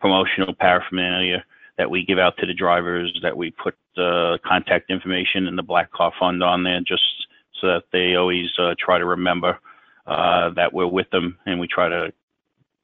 promotional 0.00 0.54
paraphernalia 0.54 1.44
that 1.76 1.90
we 1.90 2.04
give 2.04 2.18
out 2.18 2.36
to 2.38 2.46
the 2.46 2.54
drivers. 2.54 3.18
That 3.22 3.36
we 3.36 3.50
put 3.50 3.76
uh, 3.96 4.38
contact 4.44 4.90
information 4.90 5.46
in 5.46 5.56
the 5.56 5.62
Black 5.62 5.92
Car 5.92 6.12
Fund 6.18 6.42
on 6.42 6.64
there, 6.64 6.80
just 6.80 7.02
so 7.60 7.66
that 7.68 7.84
they 7.92 8.14
always 8.14 8.48
uh, 8.58 8.74
try 8.78 8.98
to 8.98 9.04
remember 9.04 9.58
uh, 10.06 10.50
that 10.50 10.72
we're 10.72 10.86
with 10.86 11.10
them, 11.10 11.38
and 11.46 11.60
we 11.60 11.66
try 11.66 11.88
to 11.88 12.12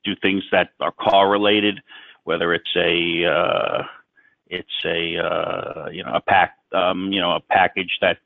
do 0.05 0.14
things 0.21 0.43
that 0.52 0.71
are 0.81 0.93
car 0.93 1.31
related, 1.31 1.81
whether 2.25 2.52
it's 2.52 2.76
a 2.76 3.25
uh, 3.25 3.83
it's 4.49 4.85
a 4.85 5.17
uh, 5.17 5.88
you 5.90 6.05
know 6.05 6.12
a 6.12 6.21
pack 6.21 6.57
um, 6.73 7.11
you 7.12 7.21
know 7.21 7.33
a 7.33 7.40
package 7.40 7.99
that 8.02 8.19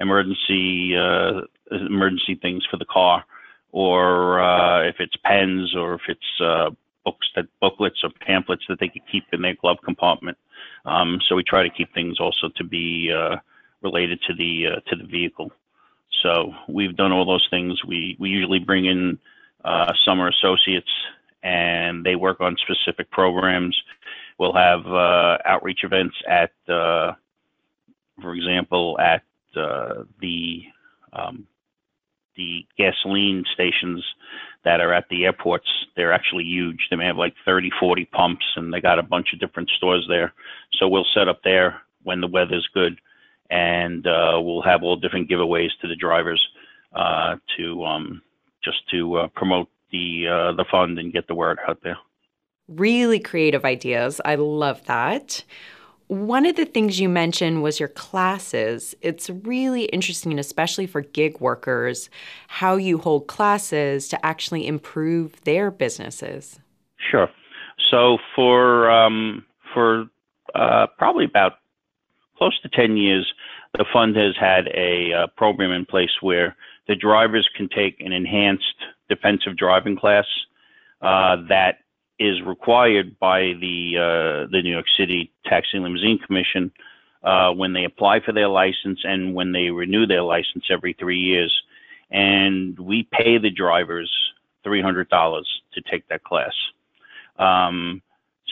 emergency 0.00 0.96
uh, 0.96 1.42
emergency 1.70 2.34
things 2.34 2.66
for 2.70 2.76
the 2.76 2.84
car, 2.84 3.24
or 3.72 4.40
uh, 4.40 4.82
if 4.82 4.96
it's 5.00 5.16
pens 5.24 5.74
or 5.76 5.94
if 5.94 6.02
it's 6.08 6.40
uh, 6.40 6.70
books 7.04 7.28
that 7.36 7.46
booklets 7.60 8.02
or 8.02 8.10
pamphlets 8.20 8.64
that 8.68 8.78
they 8.80 8.88
could 8.88 9.02
keep 9.10 9.24
in 9.32 9.42
their 9.42 9.54
glove 9.54 9.78
compartment. 9.84 10.36
Um, 10.84 11.20
so 11.28 11.34
we 11.34 11.42
try 11.42 11.62
to 11.62 11.70
keep 11.70 11.92
things 11.94 12.20
also 12.20 12.48
to 12.56 12.64
be 12.64 13.12
uh, 13.14 13.36
related 13.82 14.20
to 14.26 14.34
the 14.34 14.66
uh, 14.66 14.80
to 14.88 14.96
the 14.96 15.06
vehicle. 15.06 15.52
So 16.22 16.52
we've 16.68 16.96
done 16.96 17.12
all 17.12 17.24
those 17.26 17.46
things. 17.50 17.84
We 17.84 18.16
we 18.18 18.30
usually 18.30 18.58
bring 18.58 18.86
in 18.86 19.18
uh, 19.64 19.92
summer 20.04 20.28
associates, 20.28 20.90
and 21.42 22.04
they 22.04 22.16
work 22.16 22.40
on 22.40 22.56
specific 22.56 23.10
programs. 23.10 23.76
We'll 24.38 24.54
have 24.54 24.86
uh, 24.86 25.38
outreach 25.44 25.80
events 25.82 26.14
at, 26.28 26.52
uh, 26.68 27.12
for 28.22 28.34
example, 28.34 28.96
at 29.00 29.22
the 29.54 30.62
um, 31.12 31.46
the 32.36 32.64
gasoline 32.78 33.44
stations 33.52 34.04
that 34.64 34.80
are 34.80 34.94
at 34.94 35.08
the 35.10 35.24
airports. 35.24 35.68
They're 35.96 36.12
actually 36.12 36.44
huge. 36.44 36.86
They 36.88 36.96
may 36.96 37.06
have 37.06 37.16
like 37.16 37.34
30, 37.44 37.70
40 37.78 38.04
pumps, 38.06 38.46
and 38.56 38.72
they 38.72 38.80
got 38.80 38.98
a 38.98 39.02
bunch 39.02 39.32
of 39.32 39.40
different 39.40 39.70
stores 39.76 40.06
there. 40.08 40.32
So 40.78 40.88
we'll 40.88 41.06
set 41.12 41.28
up 41.28 41.40
there 41.42 41.82
when 42.04 42.20
the 42.20 42.28
weather's 42.28 42.68
good, 42.72 43.00
and 43.50 44.06
uh, 44.06 44.40
we'll 44.40 44.62
have 44.62 44.82
all 44.82 44.96
different 44.96 45.28
giveaways 45.28 45.70
to 45.80 45.88
the 45.88 45.96
drivers 45.96 46.40
uh, 46.94 47.36
to 47.56 47.84
um, 47.84 48.22
just 48.62 48.88
to 48.90 49.16
uh, 49.16 49.28
promote 49.28 49.68
the 49.90 50.26
uh, 50.28 50.52
the 50.52 50.64
fund 50.70 50.98
and 50.98 51.12
get 51.12 51.26
the 51.26 51.34
word 51.34 51.58
out 51.66 51.80
there. 51.82 51.98
Really 52.68 53.18
creative 53.18 53.64
ideas. 53.64 54.20
I 54.24 54.34
love 54.36 54.84
that. 54.86 55.44
One 56.08 56.46
of 56.46 56.56
the 56.56 56.64
things 56.64 56.98
you 56.98 57.08
mentioned 57.08 57.62
was 57.62 57.78
your 57.78 57.90
classes. 57.90 58.94
It's 59.02 59.28
really 59.28 59.84
interesting, 59.84 60.38
especially 60.38 60.86
for 60.86 61.02
gig 61.02 61.38
workers, 61.38 62.08
how 62.48 62.76
you 62.76 62.96
hold 62.96 63.26
classes 63.26 64.08
to 64.08 64.26
actually 64.26 64.66
improve 64.66 65.38
their 65.44 65.70
businesses. 65.70 66.58
Sure. 67.10 67.28
So 67.90 68.16
for 68.34 68.90
um, 68.90 69.44
for 69.74 70.06
uh, 70.54 70.86
probably 70.96 71.26
about 71.26 71.58
close 72.38 72.58
to 72.62 72.68
ten 72.70 72.96
years, 72.96 73.30
the 73.76 73.84
fund 73.92 74.16
has 74.16 74.34
had 74.40 74.68
a 74.68 75.12
uh, 75.12 75.26
program 75.36 75.72
in 75.72 75.84
place 75.84 76.10
where 76.22 76.56
the 76.86 76.96
drivers 76.96 77.48
can 77.54 77.68
take 77.68 78.00
an 78.00 78.12
enhanced 78.12 78.64
defensive 79.10 79.56
driving 79.58 79.96
class 79.96 80.24
uh, 81.02 81.36
that 81.48 81.80
is 82.18 82.42
required 82.42 83.18
by 83.18 83.54
the 83.60 83.96
uh, 83.96 84.50
the 84.50 84.60
New 84.62 84.72
York 84.72 84.86
City 84.98 85.30
Taxi 85.44 85.70
and 85.74 85.84
Limousine 85.84 86.18
Commission 86.18 86.72
uh, 87.22 87.52
when 87.52 87.72
they 87.72 87.84
apply 87.84 88.20
for 88.20 88.32
their 88.32 88.48
license 88.48 89.00
and 89.04 89.34
when 89.34 89.52
they 89.52 89.70
renew 89.70 90.06
their 90.06 90.22
license 90.22 90.64
every 90.70 90.94
three 90.98 91.18
years. 91.18 91.52
And 92.10 92.78
we 92.78 93.06
pay 93.10 93.38
the 93.38 93.50
drivers 93.50 94.10
three 94.64 94.82
hundred 94.82 95.08
dollars 95.08 95.48
to 95.74 95.80
take 95.82 96.08
that 96.08 96.24
class. 96.24 96.54
Um, 97.38 98.02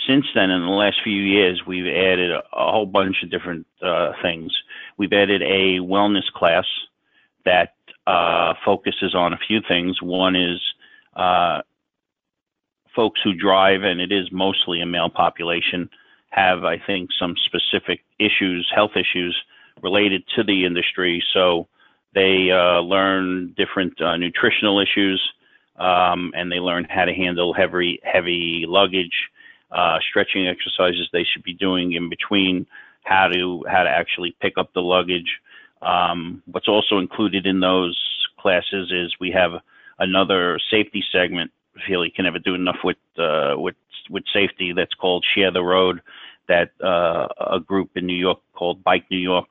since 0.06 0.26
then, 0.35 0.50
in 0.50 0.62
the 0.62 0.68
last 0.68 0.99
few 1.02 1.20
years, 1.20 1.62
we've 1.66 1.87
added 1.87 2.30
a, 2.30 2.42
a 2.52 2.70
whole 2.70 2.87
bunch 2.87 3.16
of 3.23 3.30
different 3.30 3.66
uh, 3.82 4.12
things. 4.23 4.52
We've 4.99 5.12
added 5.12 5.42
a 5.42 5.78
wellness 5.80 6.30
class 6.35 6.66
that 7.44 7.75
uh, 8.06 8.54
focuses 8.64 9.14
on 9.14 9.32
a 9.32 9.38
few 9.38 9.61
things. 9.66 10.00
One 10.00 10.37
is 10.37 10.61
uh, 11.16 11.62
folks 12.97 13.21
who 13.23 13.35
drive, 13.35 13.83
and 13.83 14.00
it 14.00 14.11
is 14.11 14.33
mostly 14.33 14.81
a 14.81 14.87
male 14.87 15.11
population, 15.11 15.88
have, 16.31 16.65
I 16.65 16.79
think, 16.85 17.11
some 17.19 17.35
specific 17.45 18.00
issues, 18.19 18.69
health 18.75 18.93
issues 18.97 19.37
related 19.83 20.25
to 20.35 20.43
the 20.43 20.65
industry. 20.65 21.23
So 21.33 21.69
they 22.15 22.50
uh, 22.50 22.81
learn 22.81 23.55
different 23.57 24.00
uh, 24.00 24.17
nutritional 24.17 24.81
issues, 24.81 25.23
um, 25.76 26.33
and 26.35 26.50
they 26.50 26.59
learn 26.59 26.87
how 26.88 27.05
to 27.05 27.15
handle 27.15 27.53
heavy, 27.53 28.00
heavy 28.03 28.65
luggage, 28.67 29.29
uh, 29.71 29.99
stretching 30.09 30.49
exercises 30.49 31.09
they 31.12 31.25
should 31.25 31.43
be 31.43 31.55
doing 31.55 31.93
in 31.93 32.09
between, 32.09 32.67
how 33.05 33.29
to 33.29 33.62
how 33.69 33.83
to 33.85 33.91
actually 33.91 34.35
pick 34.41 34.55
up 34.57 34.73
the 34.73 34.81
luggage, 34.81 35.41
um, 35.83 36.43
what's 36.47 36.69
also 36.69 36.99
included 36.99 37.47
in 37.47 37.61
those 37.61 37.99
classes 38.38 38.91
is 38.93 39.15
we 39.21 39.31
have 39.31 39.53
another 39.99 40.59
safety 40.71 41.03
segment. 41.12 41.50
Feel 41.87 42.04
you 42.04 42.12
can 42.12 42.25
never 42.25 42.38
do 42.38 42.54
enough 42.54 42.78
with 42.85 42.97
uh, 43.18 43.54
with 43.56 43.76
with 44.11 44.25
safety. 44.33 44.73
That's 44.73 44.95
called 44.95 45.25
Share 45.35 45.50
the 45.50 45.62
Road. 45.62 46.00
That 46.49 46.71
uh, 46.83 47.26
a 47.40 47.61
group 47.61 47.90
in 47.97 48.06
New 48.06 48.14
York 48.14 48.38
called 48.54 48.85
Bike 48.85 49.04
New 49.11 49.18
York 49.18 49.49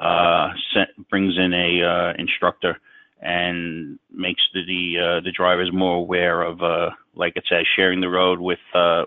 uh, 0.00 0.52
sent, 0.72 1.08
brings 1.10 1.36
in 1.36 1.52
a 1.52 1.82
uh, 1.84 2.12
instructor 2.18 2.78
and 3.20 3.98
makes 4.10 4.40
the 4.54 4.64
the, 4.66 4.98
uh, 4.98 5.20
the 5.20 5.30
drivers 5.30 5.70
more 5.72 5.96
aware 5.96 6.42
of, 6.42 6.62
uh, 6.62 6.90
like 7.14 7.36
it 7.36 7.44
says, 7.48 7.66
sharing 7.76 8.00
the 8.00 8.08
road 8.08 8.40
with 8.40 8.58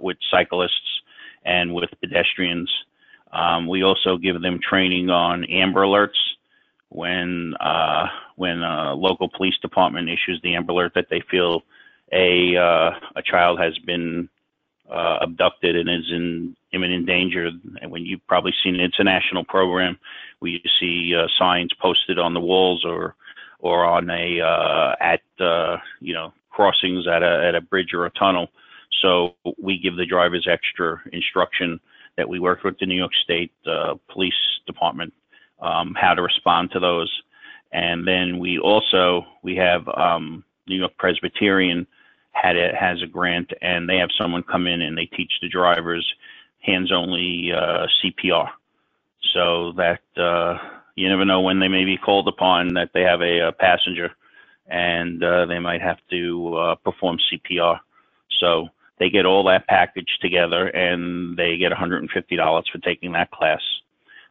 with 0.01 0.17
cyclists 0.29 1.01
and 1.43 1.73
with 1.73 1.89
pedestrians. 1.99 2.71
Um, 3.31 3.67
we 3.67 3.83
also 3.83 4.17
give 4.17 4.39
them 4.41 4.59
training 4.61 5.09
on 5.09 5.45
Amber 5.45 5.81
Alerts 5.81 6.21
when 6.89 7.55
when 8.35 8.61
a 8.61 8.93
local 8.93 9.29
police 9.29 9.57
department 9.63 10.09
issues 10.09 10.39
the 10.43 10.55
Amber 10.55 10.73
Alert 10.73 10.91
that 10.93 11.07
they 11.09 11.23
feel 11.31 11.63
a 12.13 12.55
uh, 12.55 12.91
a 13.15 13.21
child 13.23 13.59
has 13.59 13.77
been 13.79 14.29
uh, 14.89 15.17
abducted 15.21 15.75
and 15.75 15.89
is 15.89 16.11
in 16.11 16.55
imminent 16.71 17.05
danger. 17.05 17.49
And 17.81 17.91
when 17.91 18.05
you've 18.05 18.25
probably 18.27 18.53
seen 18.63 18.75
an 18.75 18.81
international 18.81 19.43
program, 19.43 19.97
where 20.39 20.51
you 20.51 20.59
see 20.79 21.15
uh, 21.15 21.27
signs 21.37 21.71
posted 21.81 22.19
on 22.19 22.33
the 22.33 22.39
walls 22.39 22.85
or 22.85 23.15
or 23.59 23.85
on 23.85 24.09
a 24.09 24.41
uh, 24.41 24.95
at 25.01 25.21
uh, 25.39 25.77
you 25.99 26.13
know 26.13 26.33
crossings 26.49 27.07
at 27.07 27.23
a 27.23 27.47
at 27.47 27.55
a 27.55 27.61
bridge 27.61 27.93
or 27.93 28.05
a 28.05 28.11
tunnel. 28.11 28.47
So 29.01 29.35
we 29.57 29.79
give 29.79 29.95
the 29.95 30.05
drivers 30.05 30.47
extra 30.49 31.01
instruction 31.11 31.79
that 32.15 32.29
we 32.29 32.39
work 32.39 32.63
with 32.63 32.77
the 32.79 32.85
New 32.85 32.95
York 32.95 33.11
State 33.23 33.51
uh, 33.65 33.95
Police 34.09 34.33
Department 34.67 35.13
um, 35.59 35.95
how 35.99 36.13
to 36.13 36.21
respond 36.21 36.71
to 36.71 36.79
those. 36.79 37.11
And 37.71 38.07
then 38.07 38.37
we 38.37 38.59
also 38.59 39.25
we 39.41 39.55
have 39.55 39.87
um, 39.89 40.43
New 40.67 40.77
York 40.77 40.95
Presbyterian 40.97 41.87
had 42.33 42.57
a, 42.57 42.75
has 42.75 43.01
a 43.01 43.07
grant, 43.07 43.51
and 43.61 43.87
they 43.87 43.97
have 43.97 44.09
someone 44.17 44.43
come 44.43 44.67
in 44.67 44.81
and 44.81 44.97
they 44.97 45.05
teach 45.05 45.31
the 45.41 45.49
drivers 45.49 46.05
hands 46.59 46.91
only 46.91 47.51
uh, 47.51 47.87
CPR, 48.01 48.49
so 49.33 49.73
that 49.73 50.01
uh, 50.17 50.57
you 50.95 51.09
never 51.09 51.25
know 51.25 51.41
when 51.41 51.59
they 51.59 51.67
may 51.67 51.85
be 51.85 51.97
called 51.97 52.27
upon 52.27 52.73
that 52.75 52.91
they 52.93 53.01
have 53.01 53.21
a, 53.21 53.47
a 53.47 53.51
passenger 53.51 54.11
and 54.67 55.23
uh, 55.23 55.45
they 55.45 55.59
might 55.59 55.81
have 55.81 55.97
to 56.09 56.55
uh, 56.55 56.75
perform 56.75 57.17
CPR. 57.31 57.79
So 58.39 58.69
they 58.99 59.09
get 59.09 59.25
all 59.25 59.43
that 59.45 59.67
package 59.67 60.17
together, 60.21 60.67
and 60.67 61.37
they 61.37 61.57
get 61.57 61.71
$150 61.71 62.07
for 62.71 62.77
taking 62.79 63.13
that 63.13 63.31
class. 63.31 63.61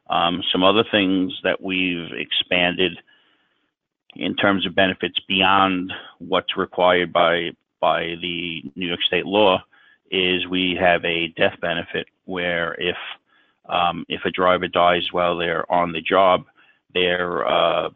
Um, 0.08 0.42
some 0.50 0.62
other 0.62 0.84
things 0.90 1.32
that 1.44 1.62
we've 1.62 2.12
expanded 2.12 2.98
in 4.14 4.36
terms 4.36 4.66
of 4.66 4.74
benefits 4.74 5.18
beyond 5.26 5.92
what's 6.18 6.56
required 6.56 7.12
by 7.12 7.50
by 7.82 8.14
the 8.22 8.62
New 8.76 8.86
York 8.86 9.02
State 9.02 9.26
law 9.26 9.62
is 10.10 10.46
we 10.46 10.76
have 10.80 11.04
a 11.04 11.28
death 11.36 11.58
benefit 11.60 12.06
where 12.24 12.74
if 12.80 12.96
um, 13.68 14.04
if 14.08 14.24
a 14.24 14.30
driver 14.30 14.68
dies 14.68 15.12
while 15.12 15.36
they're 15.36 15.70
on 15.70 15.92
the 15.92 16.00
job, 16.00 16.44
their 16.94 17.46
uh, 17.46 17.90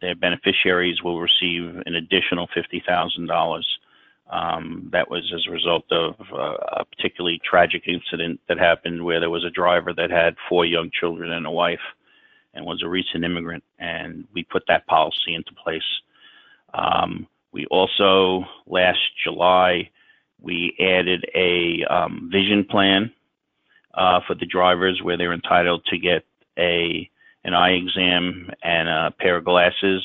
their 0.00 0.14
beneficiaries 0.14 1.02
will 1.02 1.20
receive 1.20 1.82
an 1.86 1.94
additional 1.94 2.48
fifty 2.54 2.82
thousand 2.86 3.24
um, 3.24 3.34
dollars. 3.36 3.78
That 4.92 5.10
was 5.10 5.32
as 5.34 5.46
a 5.48 5.50
result 5.50 5.84
of 5.90 6.14
uh, 6.32 6.80
a 6.80 6.84
particularly 6.84 7.40
tragic 7.48 7.84
incident 7.86 8.40
that 8.48 8.58
happened 8.58 9.04
where 9.04 9.20
there 9.20 9.30
was 9.30 9.44
a 9.44 9.50
driver 9.50 9.92
that 9.94 10.10
had 10.10 10.36
four 10.48 10.66
young 10.66 10.90
children 10.98 11.32
and 11.32 11.46
a 11.46 11.50
wife, 11.50 11.86
and 12.54 12.66
was 12.66 12.82
a 12.82 12.88
recent 12.88 13.24
immigrant, 13.24 13.64
and 13.78 14.26
we 14.34 14.42
put 14.44 14.64
that 14.68 14.86
policy 14.86 15.34
into 15.34 15.52
place. 15.64 15.90
Um, 16.74 17.28
we 17.52 17.66
also 17.66 18.44
last 18.66 19.00
July 19.24 19.90
we 20.40 20.74
added 20.80 21.24
a 21.34 21.84
um, 21.88 22.28
vision 22.32 22.64
plan 22.64 23.12
uh, 23.94 24.20
for 24.26 24.34
the 24.34 24.46
drivers 24.46 25.00
where 25.02 25.16
they're 25.16 25.32
entitled 25.32 25.84
to 25.86 25.98
get 25.98 26.24
a 26.58 27.08
an 27.44 27.54
eye 27.54 27.72
exam 27.72 28.50
and 28.62 28.88
a 28.88 29.12
pair 29.18 29.36
of 29.36 29.44
glasses 29.44 30.04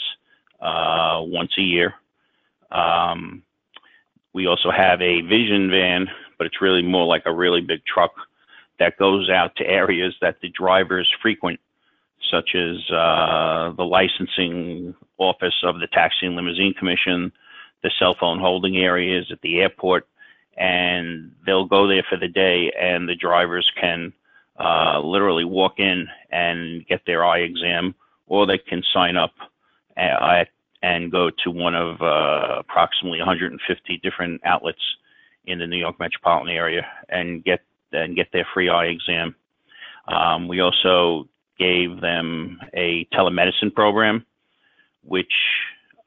uh, 0.59 1.19
once 1.21 1.51
a 1.57 1.61
year. 1.61 1.93
Um, 2.71 3.43
we 4.33 4.47
also 4.47 4.71
have 4.71 5.01
a 5.01 5.21
vision 5.21 5.69
van, 5.69 6.07
but 6.37 6.47
it's 6.47 6.61
really 6.61 6.81
more 6.81 7.05
like 7.05 7.23
a 7.25 7.33
really 7.33 7.61
big 7.61 7.81
truck 7.85 8.11
that 8.79 8.97
goes 8.97 9.29
out 9.29 9.55
to 9.57 9.65
areas 9.65 10.15
that 10.21 10.37
the 10.41 10.49
drivers 10.49 11.09
frequent, 11.21 11.59
such 12.31 12.55
as 12.55 12.77
uh, 12.91 13.71
the 13.75 13.83
licensing 13.83 14.95
office 15.17 15.63
of 15.63 15.79
the 15.79 15.87
Taxi 15.87 16.25
and 16.25 16.35
Limousine 16.35 16.73
Commission, 16.73 17.31
the 17.83 17.91
cell 17.99 18.15
phone 18.19 18.39
holding 18.39 18.77
areas 18.77 19.27
at 19.31 19.41
the 19.41 19.59
airport, 19.59 20.07
and 20.57 21.31
they'll 21.45 21.65
go 21.65 21.87
there 21.87 22.05
for 22.09 22.17
the 22.17 22.27
day, 22.27 22.71
and 22.79 23.07
the 23.07 23.15
drivers 23.15 23.69
can 23.79 24.13
uh, 24.59 24.99
literally 24.99 25.45
walk 25.45 25.79
in 25.79 26.07
and 26.31 26.85
get 26.87 27.01
their 27.05 27.25
eye 27.25 27.39
exam, 27.39 27.93
or 28.27 28.45
they 28.45 28.57
can 28.57 28.83
sign 28.93 29.15
up 29.15 29.33
at, 29.95 30.47
and 30.81 31.11
go 31.11 31.29
to 31.43 31.51
one 31.51 31.75
of 31.75 32.01
uh, 32.01 32.59
approximately 32.59 33.19
150 33.19 33.99
different 34.03 34.41
outlets 34.45 34.81
in 35.45 35.59
the 35.59 35.67
New 35.67 35.77
York 35.77 35.99
metropolitan 35.99 36.53
area 36.53 36.85
and 37.09 37.43
get 37.43 37.61
and 37.93 38.15
get 38.15 38.27
their 38.33 38.45
free 38.53 38.69
eye 38.69 38.85
exam. 38.85 39.33
Um, 40.07 40.47
we 40.47 40.59
also 40.59 41.27
gave 41.59 42.01
them 42.01 42.59
a 42.73 43.07
telemedicine 43.13 43.73
program, 43.73 44.25
which 45.03 45.33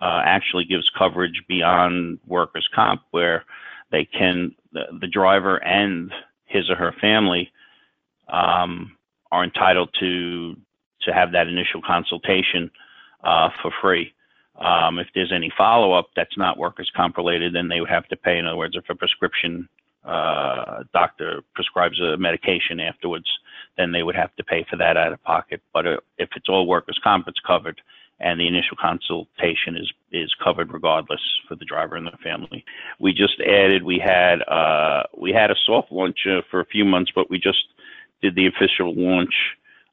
uh, 0.00 0.22
actually 0.24 0.64
gives 0.64 0.88
coverage 0.96 1.42
beyond 1.48 2.18
workers' 2.26 2.68
comp, 2.74 3.02
where 3.10 3.44
they 3.90 4.04
can 4.04 4.54
the, 4.72 4.84
the 5.00 5.06
driver 5.06 5.62
and 5.64 6.12
his 6.46 6.70
or 6.70 6.76
her 6.76 6.94
family 7.00 7.50
um, 8.32 8.96
are 9.32 9.44
entitled 9.44 9.94
to 10.00 10.56
to 11.02 11.12
have 11.12 11.32
that 11.32 11.46
initial 11.46 11.80
consultation 11.86 12.70
uh, 13.24 13.48
for 13.62 13.70
free. 13.80 14.12
Um, 14.58 14.98
if 14.98 15.06
there's 15.14 15.32
any 15.32 15.50
follow 15.56 15.92
up 15.92 16.10
that's 16.14 16.36
not 16.36 16.58
workers' 16.58 16.90
comp 16.94 17.16
related, 17.16 17.54
then 17.54 17.68
they 17.68 17.80
would 17.80 17.88
have 17.88 18.06
to 18.08 18.16
pay. 18.16 18.38
In 18.38 18.46
other 18.46 18.58
words, 18.58 18.76
if 18.76 18.84
a 18.90 18.94
prescription 18.94 19.68
uh, 20.04 20.84
doctor 20.92 21.42
prescribes 21.54 22.00
a 22.00 22.16
medication 22.16 22.80
afterwards, 22.80 23.26
then 23.76 23.92
they 23.92 24.02
would 24.02 24.16
have 24.16 24.34
to 24.36 24.44
pay 24.44 24.64
for 24.68 24.76
that 24.76 24.96
out 24.96 25.12
of 25.12 25.22
pocket. 25.22 25.60
But 25.72 25.86
uh, 25.86 25.96
if 26.18 26.30
it's 26.36 26.48
all 26.48 26.66
workers' 26.66 27.00
comp, 27.02 27.28
it's 27.28 27.40
covered 27.46 27.80
and 28.20 28.38
the 28.38 28.46
initial 28.46 28.76
consultation 28.76 29.76
is 29.76 29.90
is 30.12 30.34
covered 30.42 30.72
regardless 30.72 31.20
for 31.48 31.56
the 31.56 31.64
driver 31.64 31.96
and 31.96 32.06
the 32.06 32.16
family. 32.22 32.64
We 32.98 33.12
just 33.12 33.40
added 33.40 33.82
we 33.82 33.98
had 33.98 34.42
uh, 34.42 35.04
we 35.16 35.32
had 35.32 35.50
a 35.50 35.56
soft 35.66 35.90
launch 35.90 36.18
uh, 36.26 36.42
for 36.50 36.60
a 36.60 36.66
few 36.66 36.84
months, 36.84 37.10
but 37.14 37.30
we 37.30 37.38
just 37.38 37.64
did 38.22 38.34
the 38.34 38.46
official 38.46 38.94
launch 38.94 39.34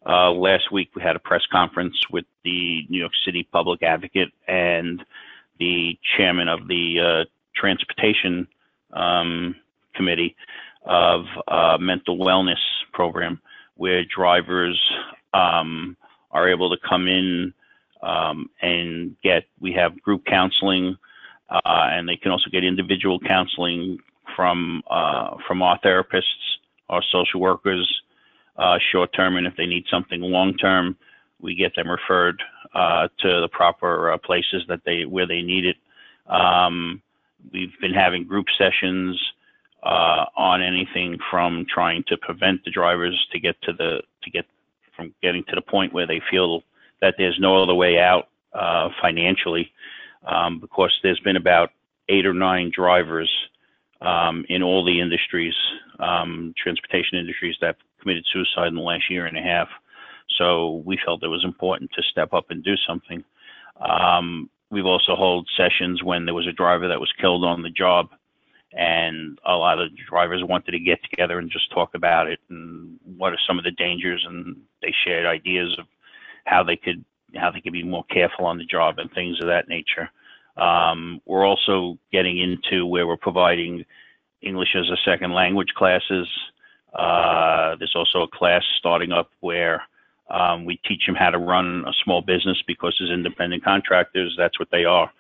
uh, 0.05 0.31
last 0.31 0.71
week. 0.71 0.89
We 0.95 1.01
had 1.01 1.15
a 1.15 1.19
press 1.19 1.43
conference 1.51 1.97
with 2.11 2.25
the 2.43 2.85
New 2.89 2.99
York 2.99 3.13
City 3.25 3.47
Public 3.51 3.81
Advocate 3.81 4.33
and 4.47 5.03
the 5.59 5.97
chairman 6.15 6.49
of 6.49 6.67
the 6.67 6.99
uh, 6.99 7.29
Transportation 7.55 8.47
um, 8.93 9.55
Committee 9.97 10.35
of 10.85 11.25
uh, 11.47 11.77
Mental 11.79 12.17
Wellness 12.17 12.63
Program, 12.93 13.41
where 13.75 14.03
drivers 14.05 14.81
um, 15.33 15.97
are 16.31 16.49
able 16.49 16.69
to 16.69 16.77
come 16.87 17.07
in 17.07 17.53
um, 18.01 18.49
and 18.61 19.15
get 19.23 19.43
we 19.59 19.73
have 19.73 20.01
group 20.01 20.23
counseling, 20.25 20.95
uh, 21.49 21.59
and 21.65 22.07
they 22.07 22.15
can 22.15 22.31
also 22.31 22.49
get 22.51 22.63
individual 22.63 23.19
counseling 23.19 23.97
from 24.35 24.83
uh, 24.89 25.35
from 25.47 25.61
our 25.61 25.79
therapists, 25.79 26.57
our 26.89 27.03
social 27.11 27.39
workers, 27.39 28.01
uh, 28.57 28.77
short 28.91 29.11
term, 29.13 29.35
and 29.37 29.47
if 29.47 29.55
they 29.57 29.65
need 29.65 29.85
something 29.89 30.21
long 30.21 30.55
term, 30.55 30.95
we 31.41 31.55
get 31.55 31.75
them 31.75 31.89
referred 31.89 32.41
uh, 32.73 33.07
to 33.19 33.41
the 33.41 33.49
proper 33.51 34.11
uh, 34.11 34.17
places 34.17 34.63
that 34.67 34.81
they 34.85 35.05
where 35.05 35.27
they 35.27 35.41
need 35.41 35.65
it. 35.65 35.77
Um, 36.27 37.01
we've 37.51 37.73
been 37.81 37.93
having 37.93 38.25
group 38.25 38.47
sessions 38.57 39.19
uh, 39.83 40.25
on 40.35 40.61
anything 40.61 41.17
from 41.29 41.65
trying 41.73 42.03
to 42.07 42.17
prevent 42.17 42.63
the 42.65 42.71
drivers 42.71 43.27
to 43.31 43.39
get 43.39 43.61
to 43.61 43.73
the 43.73 44.01
to 44.23 44.29
get 44.29 44.45
from 44.95 45.13
getting 45.21 45.43
to 45.45 45.55
the 45.55 45.61
point 45.61 45.93
where 45.93 46.07
they 46.07 46.21
feel 46.29 46.63
that 47.01 47.15
there's 47.17 47.37
no 47.39 47.61
other 47.61 47.75
way 47.75 47.99
out 47.99 48.29
uh, 48.53 48.89
financially, 49.01 49.71
um, 50.25 50.59
because 50.59 50.91
there's 51.03 51.19
been 51.19 51.35
about 51.35 51.69
eight 52.09 52.25
or 52.25 52.33
nine 52.33 52.71
drivers 52.73 53.31
um, 54.01 54.45
in 54.49 54.63
all 54.63 54.83
the 54.83 54.99
industries, 54.99 55.53
um, 55.99 56.53
transportation 56.61 57.17
industries, 57.17 57.55
that 57.61 57.75
committed 58.01 58.25
suicide 58.31 58.67
in 58.67 58.75
the 58.75 58.81
last 58.81 59.09
year 59.09 59.25
and 59.25 59.37
a 59.37 59.41
half. 59.41 59.67
So 60.37 60.83
we 60.85 60.99
felt 61.03 61.23
it 61.23 61.27
was 61.27 61.43
important 61.43 61.91
to 61.93 62.03
step 62.03 62.33
up 62.33 62.45
and 62.49 62.63
do 62.63 62.75
something. 62.87 63.23
Um, 63.79 64.49
we've 64.69 64.85
also 64.85 65.15
held 65.15 65.47
sessions 65.55 66.03
when 66.03 66.25
there 66.25 66.33
was 66.33 66.47
a 66.47 66.51
driver 66.51 66.87
that 66.87 66.99
was 66.99 67.11
killed 67.19 67.43
on 67.43 67.61
the 67.61 67.69
job, 67.69 68.09
and 68.73 69.39
a 69.45 69.53
lot 69.53 69.79
of 69.79 69.89
drivers 70.09 70.43
wanted 70.43 70.71
to 70.71 70.79
get 70.79 70.99
together 71.09 71.39
and 71.39 71.49
just 71.51 71.71
talk 71.71 71.91
about 71.95 72.27
it 72.27 72.39
and 72.49 72.99
what 73.17 73.33
are 73.33 73.39
some 73.47 73.57
of 73.57 73.63
the 73.63 73.71
dangers, 73.71 74.25
and 74.27 74.57
they 74.81 74.93
shared 75.05 75.25
ideas 75.25 75.75
of 75.79 75.85
how 76.45 76.63
they 76.63 76.75
could 76.75 77.03
how 77.35 77.51
they 77.51 77.61
could 77.61 77.73
be 77.73 77.83
more 77.83 78.05
careful 78.05 78.45
on 78.45 78.57
the 78.57 78.65
job 78.65 78.99
and 78.99 79.11
things 79.11 79.39
of 79.41 79.47
that 79.47 79.67
nature. 79.67 80.09
Um, 80.55 81.21
we're 81.25 81.45
also 81.45 81.97
getting 82.11 82.39
into 82.39 82.85
where 82.85 83.05
we're 83.05 83.17
providing 83.17 83.85
English 84.41 84.75
as 84.75 84.89
a 84.89 84.97
second 85.05 85.33
language 85.33 85.73
classes. 85.75 86.27
Uh, 86.93 87.75
there's 87.77 87.95
also 87.95 88.23
a 88.23 88.37
class 88.37 88.63
starting 88.79 89.11
up 89.11 89.29
where 89.41 89.83
um, 90.29 90.65
we 90.65 90.79
teach 90.87 91.05
them 91.05 91.15
how 91.15 91.29
to 91.29 91.37
run 91.37 91.83
a 91.85 91.93
small 92.03 92.21
business 92.21 92.61
because 92.65 92.97
as 93.03 93.09
independent 93.09 93.63
contractors, 93.63 94.35
that's 94.37 94.59
what 94.59 94.69
they 94.71 94.85
are. 94.85 95.11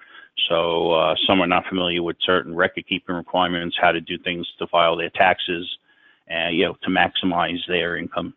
So 0.49 0.91
uh, 0.91 1.15
some 1.27 1.41
are 1.41 1.47
not 1.47 1.65
familiar 1.67 2.03
with 2.03 2.17
certain 2.21 2.55
record 2.55 2.85
keeping 2.87 3.15
requirements, 3.15 3.77
how 3.79 3.91
to 3.91 4.01
do 4.01 4.17
things 4.17 4.47
to 4.59 4.67
file 4.67 4.95
their 4.95 5.09
taxes, 5.09 5.67
and 6.27 6.55
you 6.55 6.65
know 6.65 6.77
to 6.83 6.89
maximize 6.89 7.59
their 7.67 7.97
income. 7.97 8.33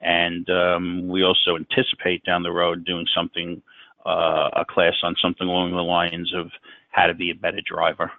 And 0.00 0.48
um, 0.50 1.08
we 1.08 1.24
also 1.24 1.56
anticipate 1.56 2.24
down 2.24 2.42
the 2.42 2.52
road 2.52 2.84
doing 2.84 3.06
something, 3.14 3.62
uh, 4.06 4.50
a 4.54 4.64
class 4.64 4.94
on 5.02 5.16
something 5.20 5.48
along 5.48 5.72
the 5.72 5.82
lines 5.82 6.32
of 6.34 6.50
how 6.90 7.06
to 7.06 7.14
be 7.14 7.30
a 7.30 7.34
better 7.34 7.60
driver. 7.66 8.12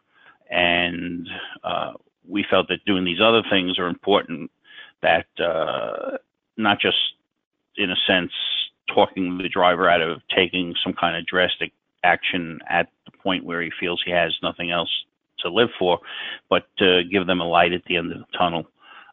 And 0.50 1.28
uh, 1.64 1.94
we 2.28 2.46
felt 2.50 2.68
that 2.70 2.84
doing 2.86 3.06
these 3.06 3.22
other 3.22 3.44
things 3.50 3.80
are 3.80 3.88
important, 3.88 4.52
that 5.02 5.28
uh, 5.40 6.18
not 6.58 6.82
just 6.82 6.98
in 7.78 7.92
a 7.92 7.96
sense 8.06 8.32
talking 8.94 9.38
the 9.38 9.48
driver 9.48 9.90
out 9.90 10.02
of 10.02 10.22
taking 10.36 10.76
some 10.84 10.94
kind 10.94 11.16
of 11.16 11.26
drastic 11.26 11.72
action 12.04 12.60
at 12.68 12.90
point 13.24 13.46
where 13.46 13.62
he 13.62 13.72
feels 13.80 14.02
he 14.06 14.12
has 14.12 14.38
nothing 14.42 14.72
else 14.72 14.90
to 15.40 15.50
live 15.50 15.70
for, 15.78 16.00
but 16.50 16.64
to 16.78 17.04
give 17.12 17.28
them 17.28 17.42
a 17.42 17.48
light 17.48 17.74
at 17.74 17.84
the 17.86 17.96
end 17.96 18.12
of 18.12 18.20
the 18.20 18.38
tunnel 18.38 18.66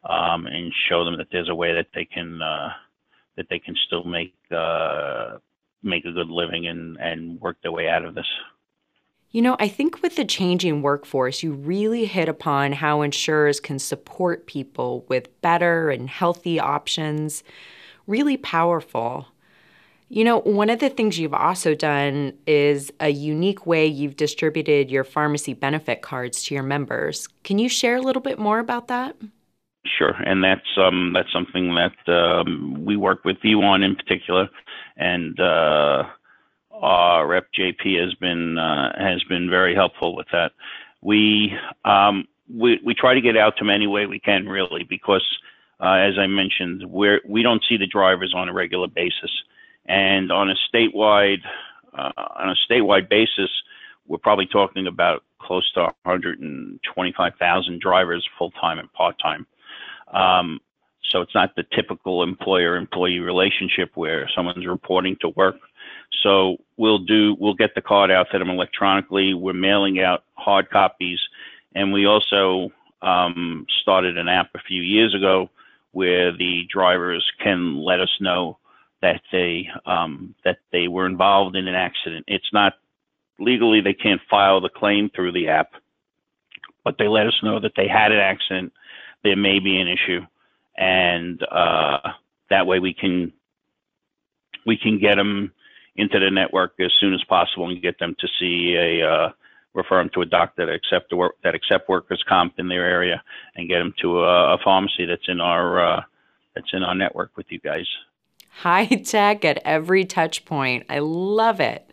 um, 0.08 0.46
and 0.46 0.72
show 0.88 1.04
them 1.04 1.16
that 1.18 1.28
there's 1.30 1.48
a 1.48 1.54
way 1.54 1.72
that 1.74 1.88
they 1.94 2.04
can 2.04 2.40
uh, 2.42 2.70
that 3.36 3.46
they 3.50 3.58
can 3.58 3.76
still 3.86 4.04
make 4.04 4.34
uh, 4.50 5.38
make 5.82 6.04
a 6.04 6.12
good 6.12 6.28
living 6.28 6.66
and 6.66 6.96
and 6.98 7.40
work 7.40 7.56
their 7.62 7.72
way 7.72 7.88
out 7.88 8.04
of 8.04 8.14
this. 8.14 8.26
You 9.32 9.42
know, 9.42 9.56
I 9.58 9.68
think 9.68 10.02
with 10.02 10.16
the 10.16 10.24
changing 10.24 10.82
workforce, 10.82 11.42
you 11.42 11.52
really 11.52 12.06
hit 12.06 12.28
upon 12.28 12.72
how 12.72 13.02
insurers 13.02 13.60
can 13.60 13.78
support 13.78 14.46
people 14.46 15.04
with 15.08 15.40
better 15.42 15.90
and 15.90 16.08
healthy 16.08 16.58
options. 16.58 17.42
Really 18.06 18.36
powerful. 18.36 19.26
You 20.08 20.22
know, 20.22 20.38
one 20.40 20.70
of 20.70 20.78
the 20.78 20.88
things 20.88 21.18
you've 21.18 21.34
also 21.34 21.74
done 21.74 22.32
is 22.46 22.92
a 23.00 23.08
unique 23.08 23.66
way 23.66 23.86
you've 23.86 24.16
distributed 24.16 24.88
your 24.90 25.02
pharmacy 25.02 25.52
benefit 25.52 26.00
cards 26.00 26.44
to 26.44 26.54
your 26.54 26.62
members. 26.62 27.28
Can 27.42 27.58
you 27.58 27.68
share 27.68 27.96
a 27.96 28.00
little 28.00 28.22
bit 28.22 28.38
more 28.38 28.60
about 28.60 28.86
that? 28.88 29.16
Sure, 29.98 30.14
and 30.24 30.42
that's 30.42 30.66
um, 30.76 31.12
that's 31.12 31.32
something 31.32 31.74
that 31.74 32.12
um, 32.12 32.84
we 32.84 32.96
work 32.96 33.24
with 33.24 33.38
you 33.42 33.62
on 33.62 33.82
in 33.82 33.94
particular, 33.94 34.48
and 34.96 35.38
uh, 35.38 36.04
our 36.72 37.26
rep 37.26 37.46
JP 37.58 38.00
has 38.00 38.14
been 38.14 38.58
uh, 38.58 38.92
has 38.98 39.22
been 39.24 39.48
very 39.48 39.74
helpful 39.74 40.16
with 40.16 40.26
that. 40.32 40.52
We 41.02 41.52
um, 41.84 42.26
we 42.52 42.80
we 42.84 42.94
try 42.94 43.14
to 43.14 43.20
get 43.20 43.36
out 43.36 43.56
to 43.58 43.64
them 43.64 43.70
any 43.70 43.86
way 43.86 44.06
we 44.06 44.18
can, 44.18 44.48
really, 44.48 44.84
because 44.84 45.24
uh, 45.80 45.94
as 45.94 46.18
I 46.18 46.26
mentioned, 46.26 46.84
we're 46.88 47.20
we 47.26 47.42
don't 47.42 47.62
see 47.68 47.76
the 47.76 47.86
drivers 47.86 48.34
on 48.36 48.48
a 48.48 48.52
regular 48.52 48.88
basis, 48.88 49.30
and 49.88 50.30
on 50.32 50.50
a 50.50 50.54
statewide 50.72 51.42
uh, 51.96 52.12
on 52.16 52.50
a 52.50 52.54
statewide 52.70 53.08
basis, 53.08 53.50
we're 54.06 54.18
probably 54.18 54.46
talking 54.46 54.86
about 54.86 55.24
close 55.40 55.70
to 55.72 55.80
125,000 56.04 57.80
drivers, 57.80 58.28
full 58.38 58.50
time 58.52 58.78
and 58.78 58.92
part 58.92 59.16
time. 59.18 59.46
Um, 60.12 60.60
so 61.10 61.20
it's 61.20 61.34
not 61.34 61.54
the 61.56 61.64
typical 61.74 62.22
employer-employee 62.22 63.20
relationship 63.20 63.92
where 63.94 64.28
someone's 64.34 64.66
reporting 64.66 65.16
to 65.20 65.28
work. 65.30 65.56
So 66.22 66.56
we'll 66.76 66.98
do 66.98 67.36
we'll 67.38 67.54
get 67.54 67.74
the 67.74 67.80
card 67.80 68.10
out 68.10 68.26
to 68.32 68.38
them 68.38 68.50
electronically. 68.50 69.34
We're 69.34 69.52
mailing 69.52 70.00
out 70.00 70.24
hard 70.34 70.70
copies, 70.70 71.20
and 71.74 71.92
we 71.92 72.06
also 72.06 72.70
um, 73.02 73.66
started 73.80 74.18
an 74.18 74.28
app 74.28 74.50
a 74.54 74.60
few 74.60 74.82
years 74.82 75.14
ago 75.14 75.50
where 75.92 76.36
the 76.36 76.64
drivers 76.72 77.24
can 77.42 77.78
let 77.82 78.00
us 78.00 78.10
know 78.20 78.58
that 79.02 79.20
they 79.32 79.68
um, 79.84 80.34
that 80.44 80.58
they 80.72 80.88
were 80.88 81.06
involved 81.06 81.56
in 81.56 81.68
an 81.68 81.74
accident. 81.74 82.24
It's 82.28 82.52
not 82.52 82.74
legally 83.38 83.80
they 83.80 83.94
can't 83.94 84.20
file 84.30 84.60
the 84.60 84.68
claim 84.68 85.10
through 85.14 85.32
the 85.32 85.48
app, 85.48 85.72
but 86.84 86.96
they 86.98 87.08
let 87.08 87.26
us 87.26 87.38
know 87.42 87.60
that 87.60 87.72
they 87.76 87.88
had 87.88 88.12
an 88.12 88.18
accident. 88.18 88.72
There 89.22 89.36
may 89.36 89.58
be 89.58 89.78
an 89.78 89.88
issue, 89.88 90.20
and 90.76 91.42
uh, 91.42 91.98
that 92.50 92.66
way 92.66 92.78
we 92.78 92.94
can 92.94 93.32
we 94.64 94.76
can 94.76 94.98
get 94.98 95.16
them 95.16 95.52
into 95.96 96.18
the 96.18 96.30
network 96.30 96.74
as 96.80 96.92
soon 97.00 97.14
as 97.14 97.24
possible 97.24 97.68
and 97.68 97.80
get 97.82 97.98
them 97.98 98.14
to 98.18 98.28
see 98.38 98.74
a 98.76 99.08
uh, 99.08 99.30
refer 99.74 99.98
them 99.98 100.10
to 100.14 100.22
a 100.22 100.26
doctor 100.26 100.66
that 100.66 100.72
accept 100.72 101.12
work 101.12 101.36
that 101.44 101.54
accept 101.54 101.88
workers 101.88 102.24
comp 102.28 102.54
in 102.58 102.68
their 102.68 102.84
area 102.84 103.22
and 103.54 103.68
get 103.68 103.78
them 103.78 103.94
to 104.00 104.20
a, 104.20 104.54
a 104.54 104.58
pharmacy 104.64 105.06
that's 105.06 105.28
in 105.28 105.40
our 105.40 105.80
uh, 105.80 106.02
that's 106.54 106.72
in 106.72 106.82
our 106.82 106.94
network 106.94 107.36
with 107.36 107.46
you 107.50 107.60
guys. 107.60 107.86
High 108.60 108.86
tech 109.04 109.44
at 109.44 109.60
every 109.64 110.04
touch 110.04 110.44
point. 110.44 110.84
I 110.88 110.98
love 111.00 111.60
it. 111.60 111.92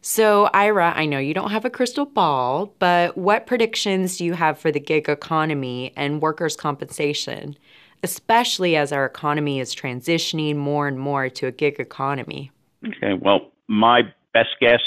So, 0.00 0.48
Ira, 0.54 0.92
I 0.96 1.06
know 1.06 1.18
you 1.18 1.34
don't 1.34 1.50
have 1.50 1.64
a 1.64 1.70
crystal 1.70 2.06
ball, 2.06 2.72
but 2.78 3.16
what 3.16 3.46
predictions 3.46 4.16
do 4.16 4.24
you 4.24 4.34
have 4.34 4.58
for 4.58 4.70
the 4.70 4.80
gig 4.80 5.08
economy 5.08 5.92
and 5.96 6.22
workers' 6.22 6.56
compensation, 6.56 7.56
especially 8.02 8.76
as 8.76 8.92
our 8.92 9.04
economy 9.04 9.58
is 9.60 9.74
transitioning 9.74 10.56
more 10.56 10.86
and 10.86 10.98
more 10.98 11.28
to 11.28 11.46
a 11.46 11.52
gig 11.52 11.80
economy? 11.80 12.52
Okay, 12.86 13.14
well, 13.20 13.50
my 13.66 14.02
best 14.32 14.50
guess 14.60 14.82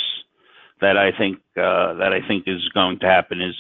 that 0.80 0.98
I 0.98 1.12
think 1.16 1.38
uh, 1.58 1.94
that 1.96 2.14
I 2.14 2.26
think 2.28 2.46
is 2.48 2.68
going 2.74 3.00
to 3.00 3.06
happen 3.06 3.42
is 3.42 3.56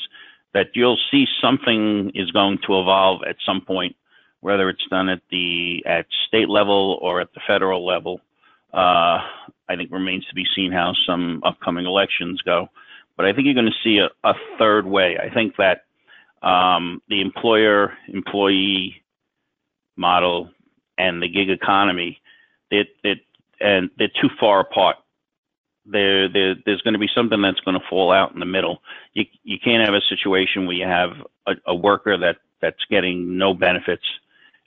that 0.53 0.67
you'll 0.73 0.99
see 1.11 1.25
something 1.41 2.11
is 2.15 2.31
going 2.31 2.57
to 2.67 2.79
evolve 2.79 3.21
at 3.27 3.35
some 3.45 3.61
point, 3.61 3.95
whether 4.41 4.69
it's 4.69 4.85
done 4.89 5.09
at 5.09 5.21
the 5.31 5.83
at 5.85 6.05
state 6.27 6.49
level 6.49 6.99
or 7.01 7.21
at 7.21 7.33
the 7.33 7.41
federal 7.47 7.85
level. 7.85 8.21
Uh, 8.73 9.19
I 9.69 9.75
think 9.75 9.91
remains 9.91 10.25
to 10.27 10.35
be 10.35 10.45
seen 10.55 10.71
how 10.71 10.93
some 11.05 11.41
upcoming 11.45 11.85
elections 11.85 12.41
go. 12.41 12.69
But 13.17 13.25
I 13.25 13.33
think 13.33 13.45
you're 13.45 13.53
going 13.53 13.65
to 13.65 13.83
see 13.83 13.99
a, 13.99 14.09
a 14.27 14.33
third 14.57 14.85
way. 14.85 15.17
I 15.17 15.33
think 15.33 15.55
that 15.57 15.85
um, 16.41 17.01
the 17.09 17.21
employer 17.21 17.93
employee 18.07 19.03
model 19.95 20.49
and 20.97 21.21
the 21.21 21.27
gig 21.27 21.49
economy, 21.49 22.21
it, 22.69 22.87
it, 23.03 23.19
and 23.59 23.89
they're 23.97 24.07
too 24.07 24.29
far 24.39 24.61
apart 24.61 24.97
there, 25.85 26.29
there 26.29 26.55
there's 26.65 26.81
going 26.81 26.93
to 26.93 26.99
be 26.99 27.09
something 27.13 27.41
that's 27.41 27.59
going 27.61 27.79
to 27.79 27.85
fall 27.89 28.11
out 28.11 28.33
in 28.33 28.39
the 28.39 28.45
middle. 28.45 28.81
You 29.13 29.25
you 29.43 29.57
can't 29.59 29.85
have 29.85 29.95
a 29.95 30.01
situation 30.09 30.65
where 30.65 30.75
you 30.75 30.85
have 30.85 31.11
a, 31.47 31.53
a 31.67 31.75
worker 31.75 32.17
that 32.17 32.37
that's 32.61 32.83
getting 32.89 33.37
no 33.37 33.53
benefits 33.53 34.03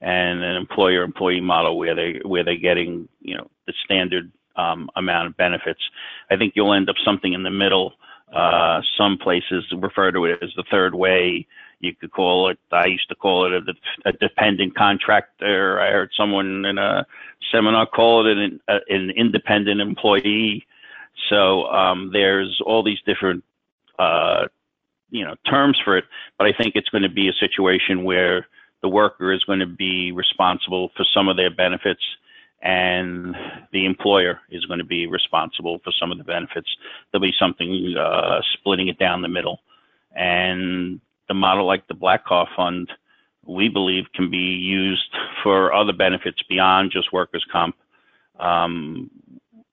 and 0.05 0.45
an 0.45 0.57
employer 0.57 1.03
employee 1.03 1.41
model 1.41 1.79
where 1.79 1.95
they 1.95 2.21
where 2.25 2.45
they're 2.45 2.57
getting 2.57 3.09
you 3.23 3.35
know 3.37 3.51
the 3.67 3.73
standard 3.85 4.31
um, 4.55 4.91
amount 4.97 5.27
of 5.27 5.37
benefits. 5.37 5.81
I 6.31 6.37
think 6.37 6.53
you'll 6.55 6.75
end 6.75 6.91
up 6.91 6.97
something 7.05 7.33
in 7.33 7.43
the 7.43 7.51
middle. 7.51 7.95
Uh, 8.33 8.83
some 8.99 9.17
places 9.17 9.65
refer 9.77 10.13
to 10.13 10.27
it 10.27 10.43
as 10.43 10.51
the 10.57 10.65
third 10.71 10.95
way. 10.95 11.47
You 11.81 11.95
could 11.95 12.13
call 12.13 12.51
it. 12.51 12.59
I 12.71 12.87
used 12.87 13.09
to 13.09 13.15
call 13.15 13.47
it 13.47 13.63
a, 13.67 14.09
a 14.09 14.13
dependent 14.13 14.77
contractor. 14.77 15.81
I 15.81 15.91
heard 15.91 16.11
someone 16.17 16.65
in 16.67 16.77
a 16.77 17.07
seminar 17.51 17.87
call 17.87 18.27
it 18.27 18.37
an, 18.37 18.61
an 18.69 19.11
independent 19.11 19.81
employee. 19.81 20.67
So 21.31 21.65
um, 21.67 22.11
there's 22.13 22.61
all 22.65 22.83
these 22.83 23.01
different, 23.07 23.43
uh, 23.99 24.49
you 25.11 25.25
know, 25.25 25.35
terms 25.49 25.79
for 25.83 25.97
it. 25.97 26.05
But 26.39 26.47
I 26.47 26.53
think 26.53 26.73
it's 26.75 26.89
going 26.89 27.03
to 27.05 27.09
be 27.09 27.29
a 27.29 27.33
situation 27.35 28.05
where 28.05 28.47
the 28.85 28.89
worker 28.89 29.33
is 29.33 29.43
going 29.45 29.61
to 29.61 29.67
be 29.67 30.13
responsible 30.13 30.91
for 30.95 31.07
some 31.15 31.27
of 31.27 31.39
their 31.39 31.49
benefits, 31.49 32.03
and 32.61 33.35
the 33.73 33.87
employer 33.87 34.41
is 34.51 34.67
going 34.67 34.79
to 34.79 34.85
be 34.85 35.07
responsible 35.07 35.81
for 35.83 35.91
some 35.99 36.13
of 36.13 36.19
the 36.19 36.25
benefits. 36.25 36.69
There'll 37.11 37.23
be 37.23 37.33
something 37.39 37.95
uh, 37.99 38.43
splitting 38.53 38.89
it 38.89 38.99
down 38.99 39.23
the 39.23 39.29
middle, 39.29 39.61
and 40.15 41.01
the 41.29 41.35
model 41.35 41.67
like 41.67 41.89
the 41.89 41.95
Black 41.95 42.27
Car 42.27 42.47
Fund, 42.55 42.91
we 43.47 43.71
believe, 43.71 44.05
can 44.15 44.31
be 44.31 44.37
used 44.37 45.17
for 45.43 45.73
other 45.73 45.95
benefits 45.95 46.43
beyond 46.47 46.93
just 46.93 47.11
workers' 47.11 47.47
comp. 47.51 47.77
Um, 48.39 49.11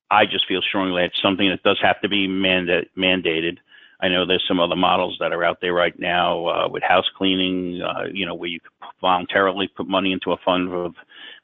I 0.10 0.26
just 0.26 0.48
feel 0.48 0.62
strongly 0.62 1.04
it's 1.04 1.22
something 1.22 1.50
that 1.50 1.64
does 1.64 1.80
have 1.82 2.00
to 2.00 2.08
be 2.08 2.30
manda- 2.30 2.86
mandated. 2.98 3.58
I 4.02 4.08
know 4.08 4.26
there's 4.26 4.46
some 4.48 4.60
other 4.60 4.76
models 4.76 5.18
that 5.20 5.32
are 5.32 5.44
out 5.44 5.60
there 5.62 5.74
right 5.74 5.98
now 6.00 6.48
uh, 6.48 6.68
with 6.68 6.82
house 6.82 7.06
cleaning, 7.16 7.82
uh, 7.82 8.06
you 8.12 8.26
know, 8.26 8.34
where 8.34 8.50
you 8.50 8.60
could 8.60 8.72
voluntarily 9.00 9.68
put 9.68 9.88
money 9.88 10.12
into 10.12 10.32
a 10.32 10.38
fund 10.44 10.70
for, 10.70 10.90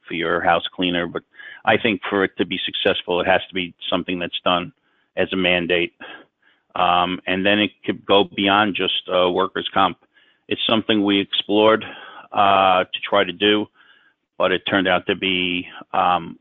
for 0.07 0.13
your 0.15 0.41
house 0.41 0.63
cleaner. 0.73 1.05
But 1.05 1.23
I 1.65 1.77
think 1.77 2.01
for 2.09 2.23
it 2.23 2.31
to 2.37 2.45
be 2.45 2.59
successful, 2.65 3.21
it 3.21 3.27
has 3.27 3.41
to 3.49 3.53
be 3.53 3.75
something 3.89 4.17
that's 4.17 4.39
done 4.43 4.73
as 5.15 5.31
a 5.33 5.35
mandate. 5.35 5.93
Um, 6.75 7.19
and 7.27 7.45
then 7.45 7.59
it 7.59 7.71
could 7.85 8.05
go 8.05 8.23
beyond 8.23 8.75
just 8.75 9.07
uh, 9.07 9.29
workers' 9.29 9.69
comp. 9.73 9.97
It's 10.47 10.61
something 10.67 11.03
we 11.03 11.19
explored 11.19 11.83
uh, 12.31 12.83
to 12.83 12.99
try 13.07 13.23
to 13.23 13.33
do, 13.33 13.67
but 14.37 14.51
it 14.51 14.61
turned 14.69 14.87
out 14.87 15.05
to 15.07 15.15
be 15.15 15.67
um, 15.93 16.39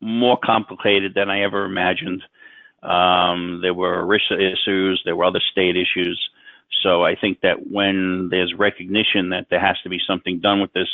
more 0.00 0.38
complicated 0.42 1.12
than 1.14 1.30
I 1.30 1.42
ever 1.42 1.64
imagined. 1.64 2.22
Um, 2.82 3.60
there 3.62 3.74
were 3.74 4.02
ERISA 4.04 4.52
issues, 4.52 5.02
there 5.04 5.16
were 5.16 5.24
other 5.24 5.42
state 5.50 5.76
issues. 5.76 6.18
So 6.82 7.04
I 7.04 7.16
think 7.16 7.40
that 7.40 7.70
when 7.70 8.28
there's 8.30 8.54
recognition 8.54 9.30
that 9.30 9.46
there 9.50 9.60
has 9.60 9.76
to 9.82 9.88
be 9.88 9.98
something 10.06 10.38
done 10.40 10.60
with 10.60 10.72
this, 10.72 10.88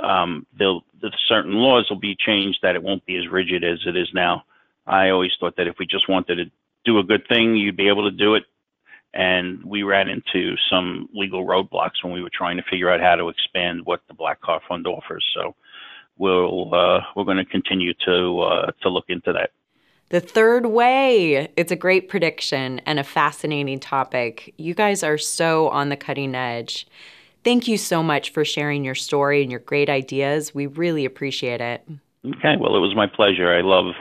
um, 0.00 0.46
the 0.58 0.80
certain 1.28 1.54
laws 1.54 1.86
will 1.90 1.98
be 1.98 2.16
changed 2.16 2.58
that 2.62 2.76
it 2.76 2.82
won't 2.82 3.04
be 3.06 3.16
as 3.16 3.28
rigid 3.28 3.64
as 3.64 3.78
it 3.86 3.96
is 3.96 4.08
now. 4.12 4.44
I 4.86 5.10
always 5.10 5.32
thought 5.38 5.56
that 5.56 5.66
if 5.66 5.76
we 5.78 5.86
just 5.86 6.08
wanted 6.08 6.36
to 6.36 6.44
do 6.84 6.98
a 6.98 7.04
good 7.04 7.26
thing, 7.28 7.56
you'd 7.56 7.76
be 7.76 7.88
able 7.88 8.08
to 8.08 8.16
do 8.16 8.34
it. 8.34 8.44
And 9.14 9.64
we 9.64 9.82
ran 9.82 10.08
into 10.08 10.56
some 10.70 11.08
legal 11.14 11.46
roadblocks 11.46 12.02
when 12.02 12.12
we 12.12 12.22
were 12.22 12.30
trying 12.32 12.58
to 12.58 12.62
figure 12.70 12.90
out 12.90 13.00
how 13.00 13.16
to 13.16 13.28
expand 13.28 13.86
what 13.86 14.02
the 14.08 14.14
Black 14.14 14.40
Car 14.40 14.60
Fund 14.68 14.86
offers. 14.86 15.24
So 15.34 15.54
we'll 16.18 16.74
uh, 16.74 17.00
we're 17.14 17.24
going 17.24 17.38
to 17.38 17.44
continue 17.44 17.94
to 18.04 18.40
uh, 18.40 18.70
to 18.82 18.88
look 18.90 19.06
into 19.08 19.32
that. 19.32 19.50
The 20.08 20.20
third 20.20 20.66
way. 20.66 21.50
It's 21.56 21.72
a 21.72 21.76
great 21.76 22.08
prediction 22.08 22.80
and 22.86 22.98
a 22.98 23.04
fascinating 23.04 23.80
topic. 23.80 24.54
You 24.56 24.72
guys 24.72 25.02
are 25.02 25.18
so 25.18 25.68
on 25.70 25.88
the 25.88 25.96
cutting 25.96 26.34
edge. 26.34 26.86
Thank 27.42 27.66
you 27.66 27.76
so 27.76 28.02
much 28.02 28.30
for 28.30 28.44
sharing 28.44 28.84
your 28.84 28.94
story 28.94 29.42
and 29.42 29.50
your 29.50 29.60
great 29.60 29.88
ideas. 29.88 30.54
We 30.54 30.66
really 30.66 31.04
appreciate 31.04 31.60
it. 31.60 31.84
Okay, 32.24 32.56
well, 32.58 32.76
it 32.76 32.80
was 32.80 32.94
my 32.94 33.06
pleasure. 33.06 33.52
I 33.52 33.62
love, 33.62 33.94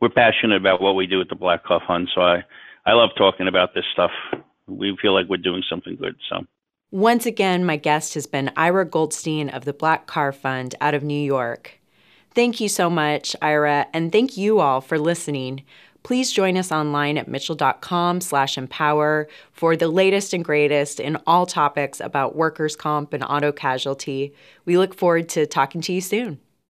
we're 0.00 0.08
passionate 0.08 0.56
about 0.56 0.80
what 0.80 0.94
we 0.94 1.06
do 1.06 1.20
at 1.20 1.28
the 1.28 1.36
Black 1.36 1.64
Car 1.64 1.80
Fund, 1.86 2.08
so 2.14 2.20
I, 2.20 2.44
I 2.86 2.92
love 2.92 3.10
talking 3.16 3.46
about 3.46 3.74
this 3.74 3.84
stuff. 3.92 4.10
We 4.66 4.96
feel 5.00 5.14
like 5.14 5.28
we're 5.28 5.36
doing 5.36 5.62
something 5.68 5.96
good. 5.96 6.16
So. 6.28 6.44
Once 6.90 7.26
again, 7.26 7.64
my 7.64 7.76
guest 7.76 8.14
has 8.14 8.26
been 8.26 8.50
Ira 8.56 8.84
Goldstein 8.84 9.48
of 9.48 9.64
the 9.64 9.72
Black 9.72 10.06
Car 10.06 10.32
Fund 10.32 10.74
out 10.80 10.94
of 10.94 11.02
New 11.02 11.20
York. 11.20 11.77
Thank 12.38 12.60
you 12.60 12.68
so 12.68 12.88
much, 12.88 13.34
Ira, 13.42 13.88
and 13.92 14.12
thank 14.12 14.36
you 14.36 14.60
all 14.60 14.80
for 14.80 14.96
listening. 14.96 15.64
Please 16.04 16.30
join 16.30 16.56
us 16.56 16.70
online 16.70 17.18
at 17.18 17.26
mitchell.com 17.26 18.20
slash 18.20 18.56
empower 18.56 19.26
for 19.50 19.76
the 19.76 19.88
latest 19.88 20.32
and 20.32 20.44
greatest 20.44 21.00
in 21.00 21.18
all 21.26 21.46
topics 21.46 21.98
about 21.98 22.36
workers' 22.36 22.76
comp 22.76 23.12
and 23.12 23.24
auto 23.24 23.50
casualty. 23.50 24.32
We 24.66 24.78
look 24.78 24.94
forward 24.94 25.28
to 25.30 25.46
talking 25.46 25.80
to 25.80 25.92
you 25.92 26.00
soon. 26.00 26.38